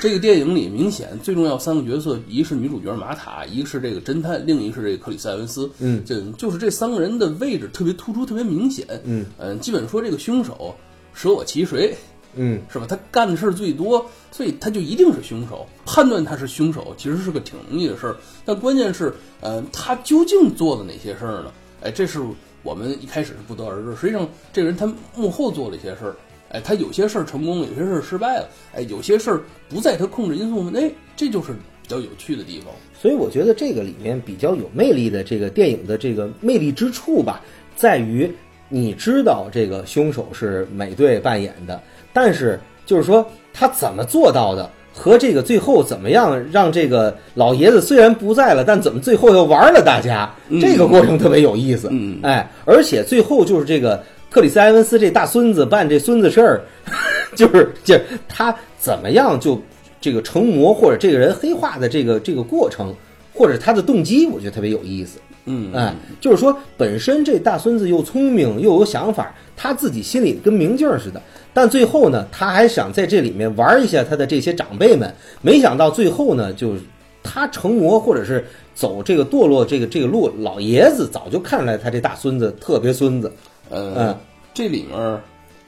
[0.00, 5.70] 这个电影里明显最重要三个角色，一个是女主角玛塔，一个是这个侦探，另一个是这个克里斯埃文斯。
[5.78, 8.86] 嗯，就就是这三个人的位置特别突出，特别明显。
[9.04, 10.74] 嗯嗯，基本说这个凶手
[11.14, 11.96] 舍我其谁，
[12.34, 12.86] 嗯，是吧？
[12.88, 15.66] 他干的事儿最多，所以他就一定是凶手。
[15.84, 18.16] 判断他是凶手，其实是个挺容易的事儿。
[18.44, 21.52] 但关键是，呃，他究竟做了哪些事儿呢？
[21.82, 22.20] 哎，这是
[22.62, 23.96] 我们一开始是不得而知。
[23.96, 26.16] 实际上，这个人他幕后做了一些事儿。
[26.50, 28.48] 哎，他有些事儿成功了，有些事儿失败了。
[28.74, 32.72] 哎，有些事儿不在他控制因素内，这就是比较有趣的地方。
[32.98, 37.42] 所以我觉得这个里面比较有魅力的这个电影的这个魅力之处吧，
[37.76, 38.32] 在于
[38.70, 50.28] 你知道这个凶手是美队扮演的，但是就是说他怎么做到的，和这个最后怎么样让这个老爷子虽然不在了，但怎么最后又玩了大家，
[50.60, 51.88] 这个过程特别有意思。
[51.90, 56.62] 嗯哎，而且最后就是这个克里斯埃文斯这大孙子办这孙子事儿，
[57.36, 59.60] 就是就是他怎么样就
[60.00, 62.94] 这个成魔或者这个人黑化的这个这个过程，
[63.32, 65.18] 或者他的动机，我觉得特别有意思。
[65.48, 71.20] 嗯，哎，就是说本身这大孙子又聪明又有想法，他自己心里跟明镜儿似的，
[71.54, 76.74] 但最后呢，他还想在这里面玩一下他的这些长辈们，没想到最后呢，就
[77.22, 78.44] 他成魔或者是
[78.74, 83.32] 走这个堕落这个这个路，老爷子早就看出来他这大孙子特别孙子。
[83.70, 84.16] 呃，嗯
[84.54, 85.20] 这里面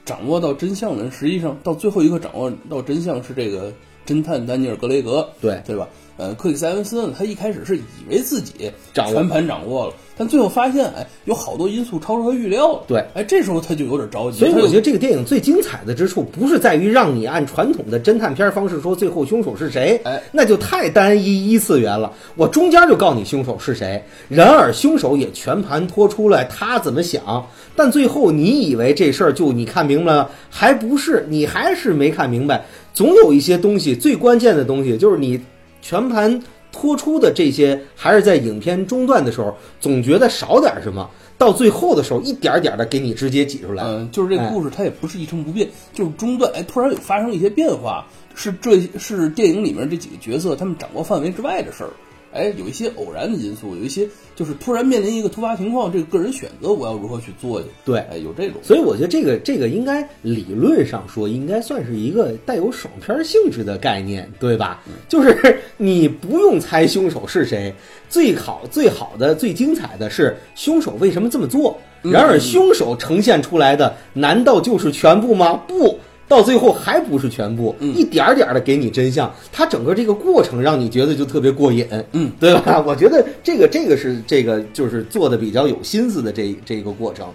[0.04, 3.72] 掌握到真相的人，实际上到最后一个掌握到真相是这个
[4.06, 5.88] 侦探丹尼尔·格雷格，对对吧？
[6.20, 12.84] 呃，克里斯·埃文斯呢，他一开始是以为自己掌握全盘掌握了，但最后发现，哎，有好多因素超出他预料了。
[12.86, 14.40] 对，哎，这时候他就有点着急。
[14.40, 22.12] 所以我觉得这个电影最精彩的之处，不是在于让你按传统的侦探片方式说最后凶手是谁，哎那就太单一一次元了。
[22.36, 32.66] 我中间就告诉你凶手是谁，然而凶手也全盘托出来他怎么想，但最后你以为这事儿就你看明白了，还不是，你还是没看明白。
[32.92, 35.40] 总有一些东西，最关键的东西就是你
[35.80, 41.08] 全盘托出的这些，还是在影片中段的时候，总觉得少点什么。
[41.36, 43.82] 到最后的时候，一点点的给你直接挤出来。
[43.82, 51.90] 嗯，就是这个故事它也不是一成不变，就是中段哎突然有发生一些变化，是这是电影里面这几个角色他们掌握范围之外的事儿。
[52.32, 57.66] 哎，有一些偶然的因素，有一些就是突然面临一个突发情况，这个个人选择我要如何去做去？
[57.84, 58.60] 对哎，有这种。
[58.62, 64.82] 所以我觉得这个这个应该理论上说，应该算是一个带有爽片性质的概念，对吧？
[65.08, 67.74] 就是你不用猜凶手是谁，
[68.08, 71.78] 最好最好的最精彩的是凶手为什么这么做。
[72.02, 75.60] 然而凶手呈现出来的难道就是全部吗？
[75.66, 75.98] 不。
[76.30, 82.80] 到最后还不是全部，一点儿点儿的给你真相，它整个这个过程让你觉得就特别过瘾，嗯，对吧？
[82.86, 87.26] 我觉得这个这个是这个就是做的比较有心思的这这个过程。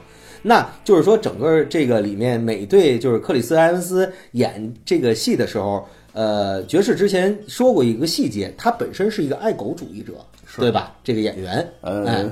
[0.42, 10.14] 那就是说，整个这个里面，美队就是克里斯埃文斯演这个戏的时候，呃，爵士之前说过一个细节，他本身是一个爱狗主义者，
[10.58, 10.96] 对吧？
[11.04, 12.26] 这个演员，呃哎，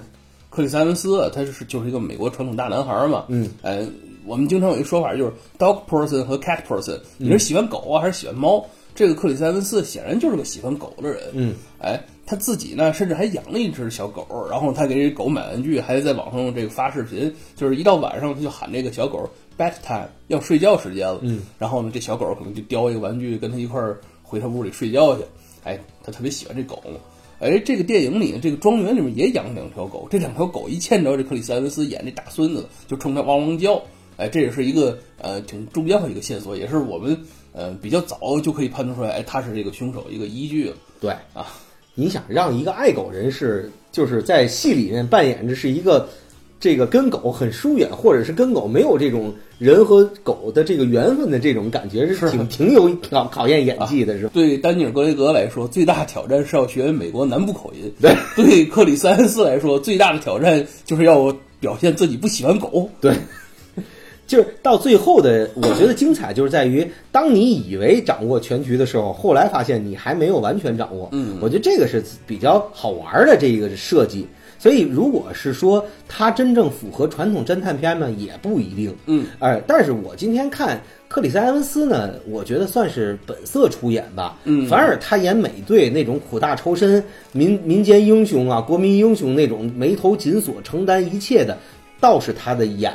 [0.49, 3.84] 克里斯埃文斯啊他是就是一个美国传统大男孩儿嘛，嗯，呃，
[4.26, 8.65] 我们经常有一个说法就是 dog person 和 cat person，你是喜欢狗啊还是喜欢猫？
[8.95, 25.24] 这个克里斯埃文斯显然就是个喜欢狗的人，嗯，哎，他自己呢，甚至还养了一只小狗，然后他给这狗买玩具，还在网上这个发视频，就是一到晚上他就喊这个小狗 bed time 要睡觉时间了，嗯，然后呢，这小狗可能就叼一个玩具跟他一块儿回他屋里睡觉去，
[25.63, 26.99] 哎，他特别喜欢这狗嘛。
[27.39, 33.82] 哎，这个电影里这个庄园里面也养两条狗，这两条狗一见着这克里斯·埃文斯演这大孙子，就冲他汪汪叫。
[34.24, 37.17] 哎，这也是一个呃挺重要的一个线索，也是我们
[37.51, 40.76] 呃比较早就可以判断出来，哎，他是这个凶手一个依据了。
[41.01, 41.47] 对啊，
[41.93, 46.07] 你想让一个爱狗人士，就是在戏里面扮演着是一个
[46.59, 54.32] 这个跟狗很疏远，或者是跟狗没有这种人和狗的这个缘分的这种感觉，是是挺挺有考考验演技的，是吧？
[54.34, 62.89] 对丹尼尔·格雷格来说，最大挑战是要学美国南部口音；对，对克里斯·安斯来说，最大的挑战就是要表现自己不喜欢狗。
[63.01, 63.13] 对，
[64.26, 71.09] 就是到最后的，我觉得精彩就是在于，当你以为掌握全局的时候，后来发现你还没有完全掌握。
[71.11, 74.26] 嗯我觉得这个是比较好玩的这个设计。
[74.59, 78.95] 所以，如果是说它真正符合传统侦探片呢，也不一定。
[79.07, 84.39] 嗯，哎，但是我今天看克里斯·埃文斯呢，我觉得算是本色出演吧。
[84.45, 87.03] 嗯反而他演美队那种苦大仇深、
[87.34, 91.57] 民民间英雄啊、国民英雄那种眉头紧锁、承担一切的，
[92.04, 92.91] 倒是他的眼。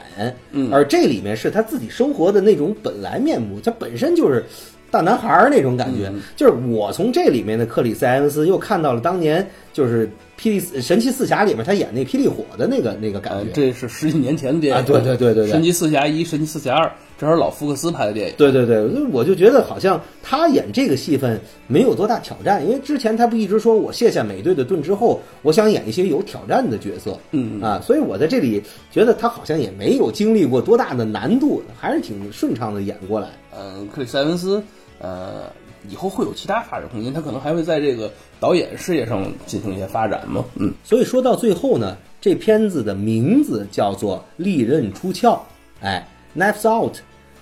[0.52, 4.44] 嗯而这里面是他自己生活的那种本来面目，他本身就是
[4.90, 6.09] 大男孩儿那种感觉。
[6.12, 10.06] 嗯就是我从这里面的克里斯·埃文斯又看到了当年就是
[10.38, 16.86] 霹雳神奇四侠里面他演那霹雳火的那个那个感呃觉。，这是十几年前的电影啊对对对对对神奇四侠一》《神奇四侠二》，
[17.18, 18.34] 这还是老福克斯拍的电影。
[18.38, 28.62] 对对对，我就觉得好像他演这个戏份没有多大挑战，因为之前他不一直说我卸下美队的盾之后，我想演一些有挑战的角色，嗯啊，所以我在这里
[28.92, 33.30] 觉得他好像也没有经历过多大的难度，还是挺顺畅的演过来。
[33.58, 34.62] 嗯，克里斯·埃文斯，
[35.00, 35.50] 呃，
[35.90, 38.08] 以后会有其他发展空间，他可能还会在这个
[38.38, 40.44] 导演事业上进行一些发展嘛。
[40.54, 45.32] 嗯，所以说到最后呢，这片子的名字叫做《利刃出鞘》，
[45.80, 46.06] 哎
[46.36, 46.98] ，Knives Out。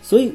[0.06, 0.32] 所以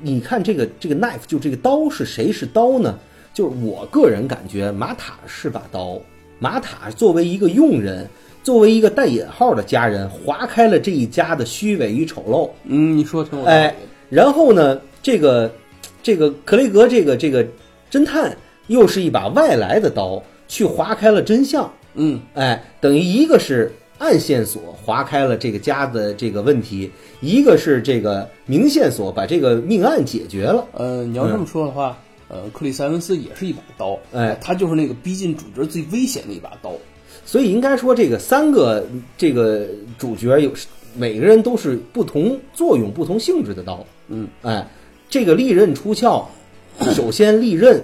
[0.00, 2.98] 你看这个这个 knife 就这个刀是谁是刀呢？
[3.34, 6.00] 就是我个人感觉马塔是把刀，
[6.38, 8.08] 马塔作为一个佣人，
[8.42, 12.48] 作为一个带引号的家人，划开了这一家的虚伪与丑陋。
[12.64, 13.54] 嗯，你说挺有道理。
[13.54, 13.74] 哎，
[14.08, 15.52] 然后呢，这个
[16.02, 17.46] 这个克雷格这个这个
[17.90, 18.34] 侦探
[18.68, 21.70] 又是一把外来的刀，去划开了真相。
[21.96, 23.70] 嗯，哎，等于一个是
[24.02, 26.90] 暗线索划开了这个家的这个问题，
[27.20, 30.66] 一个是这个明线索把这个命案解决了。
[30.72, 31.96] 呃，你要这么说的话，
[32.26, 36.72] 呃，克里斯·埃文斯也是一把刀，哎他就是那个逼近主角最危险的一把刀。
[37.24, 38.84] 所以应该说，这个三个
[39.16, 40.50] 这个主角有
[40.96, 43.86] 每个人都是不同作用、不同性质的刀。
[44.08, 44.66] 嗯，哎，
[45.08, 46.26] 这个利刃出鞘，
[46.92, 47.80] 首先利刃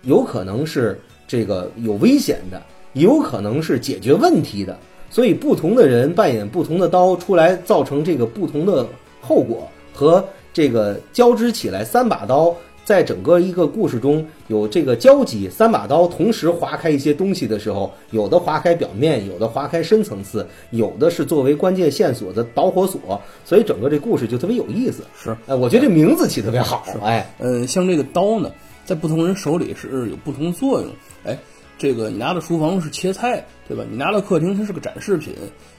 [0.00, 2.62] 有可能是这个有危险的，
[2.94, 4.78] 有可能是解决问题的。
[5.10, 8.86] 所以不同的人扮演不同的刀出来，造成这个不同的
[9.20, 12.54] 后果和这个交织起来，三把刀
[12.84, 25.02] 在整个一个故事中有这个交集，三把刀同时划开一些东西的时候，有的划开表面，有的划开深层次，有的是作为关键线索的导火索，所以整个这故事就特别有意思。
[25.16, 28.50] 是，哎，我觉得这名字起特别好，哎，嗯，像这个刀呢，
[28.86, 30.90] 在不同人手里是有不同作用。
[31.24, 31.38] 哎，
[31.78, 33.84] 这个你拿到厨房是切菜，对吧？
[33.88, 35.32] 你拿到客厅它是个展示品。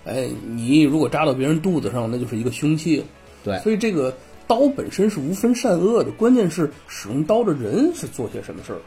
[0.06, 3.04] 哎，你如果扎到别人肚子上，那就是一个凶器。
[3.44, 4.14] 对所以这个
[4.48, 8.80] 刀本身是无分善恶的，关键是使用刀的人是做些什么事儿。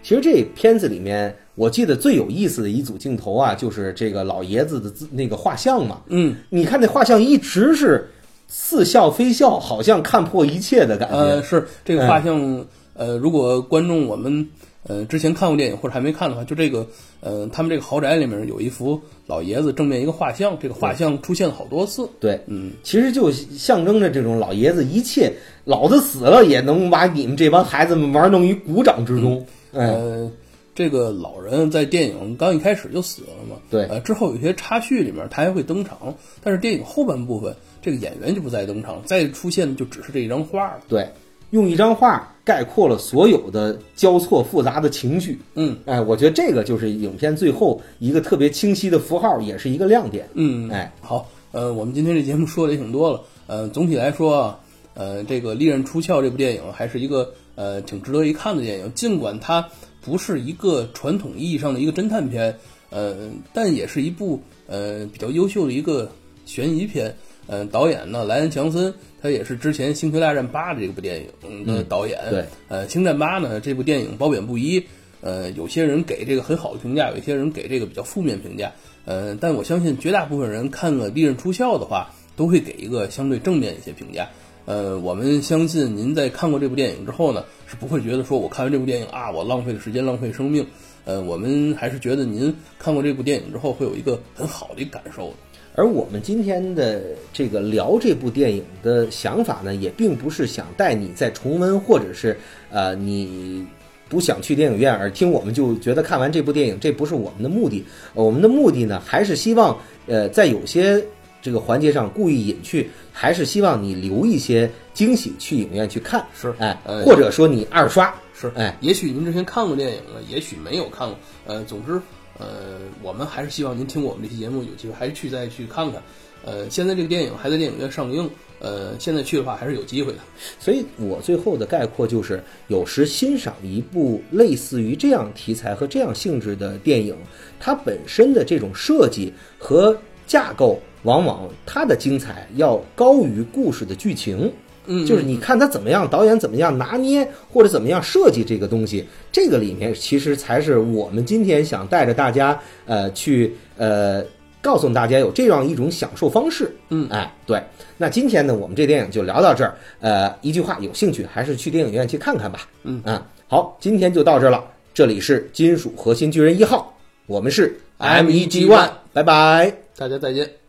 [0.00, 6.02] 其实这片子里面，我记得最有意思的一组镜头啊，就是这个老爷子的那个画像嘛。
[6.06, 8.08] 嗯，你看那画像一直是
[8.46, 11.16] 似笑非笑，好像看破一切的感觉。
[11.16, 12.64] 呃，是这个哎画像，
[12.94, 14.48] 呃，如果观众我们
[14.88, 16.86] 呃之前看过电影或者还没看的话，就这个
[17.20, 22.08] 呃，他们这个豪宅里面有一幅老爷子正面一个画像，这个画像出现了好多次。
[22.18, 25.32] 对，嗯，其实就象征着这种老爷子一切，
[25.64, 29.46] 老子死了也能把你们这帮孩子们玩弄于股掌之中。
[29.72, 30.30] 哎，呃，
[30.74, 40.80] 这个老人在电影刚一开始就死了嘛，对呃，之后有些插叙里面他还会登场，但是电影后半部分这个演员就不再登场，再出现的就只是这一张画了。
[40.88, 41.08] 对，
[41.50, 45.38] 用一张画概括了所有的交错复杂的情绪。
[45.54, 50.28] 嗯哎，我觉得这个就是影片最后一个特别清晰的符号，也是一个亮点。
[50.34, 54.60] 嗯，哎，好，呃，我们今天这节目说的也挺多了，呃，总体来说啊，
[54.94, 59.66] 呃，这个《利刃出鞘》这部电影还是一个呃挺值得一看的电影，尽管它
[60.00, 62.54] 不是一个传统意义上的一个侦探片，
[62.90, 66.10] 呃，但也是一部呃比较优秀的一个
[66.44, 67.14] 悬疑片。
[67.48, 72.20] 呃，导演呢，莱恩·强森，他也是之前《星球大战八》这部电影的导演。
[72.30, 74.84] 对，呃，《星战八》呢，这部电影褒贬不一。
[75.20, 78.70] 呃，有些人给这个很好的评价，有些人给这个比较负面评价。
[79.04, 84.28] 呃，但我相信绝大部分人看了《利刃出鞘》的话，都会给一个相对正面一些评价。
[84.66, 90.66] 呃，我们相信您在看过这部电影之后呢，是不会觉得说我看完这部电影啊，我浪费了时间，浪费生命。
[91.06, 95.32] 呃，我们还是觉得您看过这部电影之后会有一个很好的感受。
[95.74, 97.02] 而我们今天的
[97.32, 102.36] 这个聊这部电影的想法呢，也并不是想带你再重温，或者是
[102.70, 103.64] 呃你
[104.08, 107.84] 不想去电影院而听我们就觉得看完这部电影，这不是我们的目的。
[108.14, 111.04] 我们的目的呢，还是希望呃在有些
[111.40, 116.26] 这个环节上故意隐去，还是希望你留一些惊喜去影院去看。
[116.34, 118.12] 是哎，呃或者说你二刷。
[118.40, 121.18] 是，哎，也许您之前看过电影了，也许没有看过。
[121.44, 122.00] 呃，总之，
[122.38, 126.02] 呃，我们还是希望您听我们这期节目，有机会还是去再去看看。
[126.44, 128.30] 呃，现在这个电影还在电影院上映，
[128.60, 130.18] 呃，现在去的话还是有机会的。
[130.60, 137.16] 所以我最后的概括就是，有时欣赏一部类似于这样题材和这样性质的电影，
[137.58, 139.96] 它本身的这种设计和
[140.28, 144.50] 架构，往往它的精彩要高于故事的剧情。
[144.88, 154.24] 嗯，就是你看他怎么样，导演怎么样拿捏或者怎么样设计这个东西，这个里面其实才是我们今天想带着大家呃去呃
[154.60, 156.74] 告诉大家有这样一种享受方式。
[156.88, 157.62] 嗯哎，对。
[157.96, 159.74] 那今天呢，我们这电影就聊到这儿。
[160.00, 162.60] 呃，一句话，有兴趣还是去电影院去看看吧。
[162.84, 164.64] 嗯啊，好，今天就到这儿了。
[164.94, 169.72] 这里是金属核心巨人一号，我们是 MEG One，拜拜。
[169.96, 170.67] 大家再见。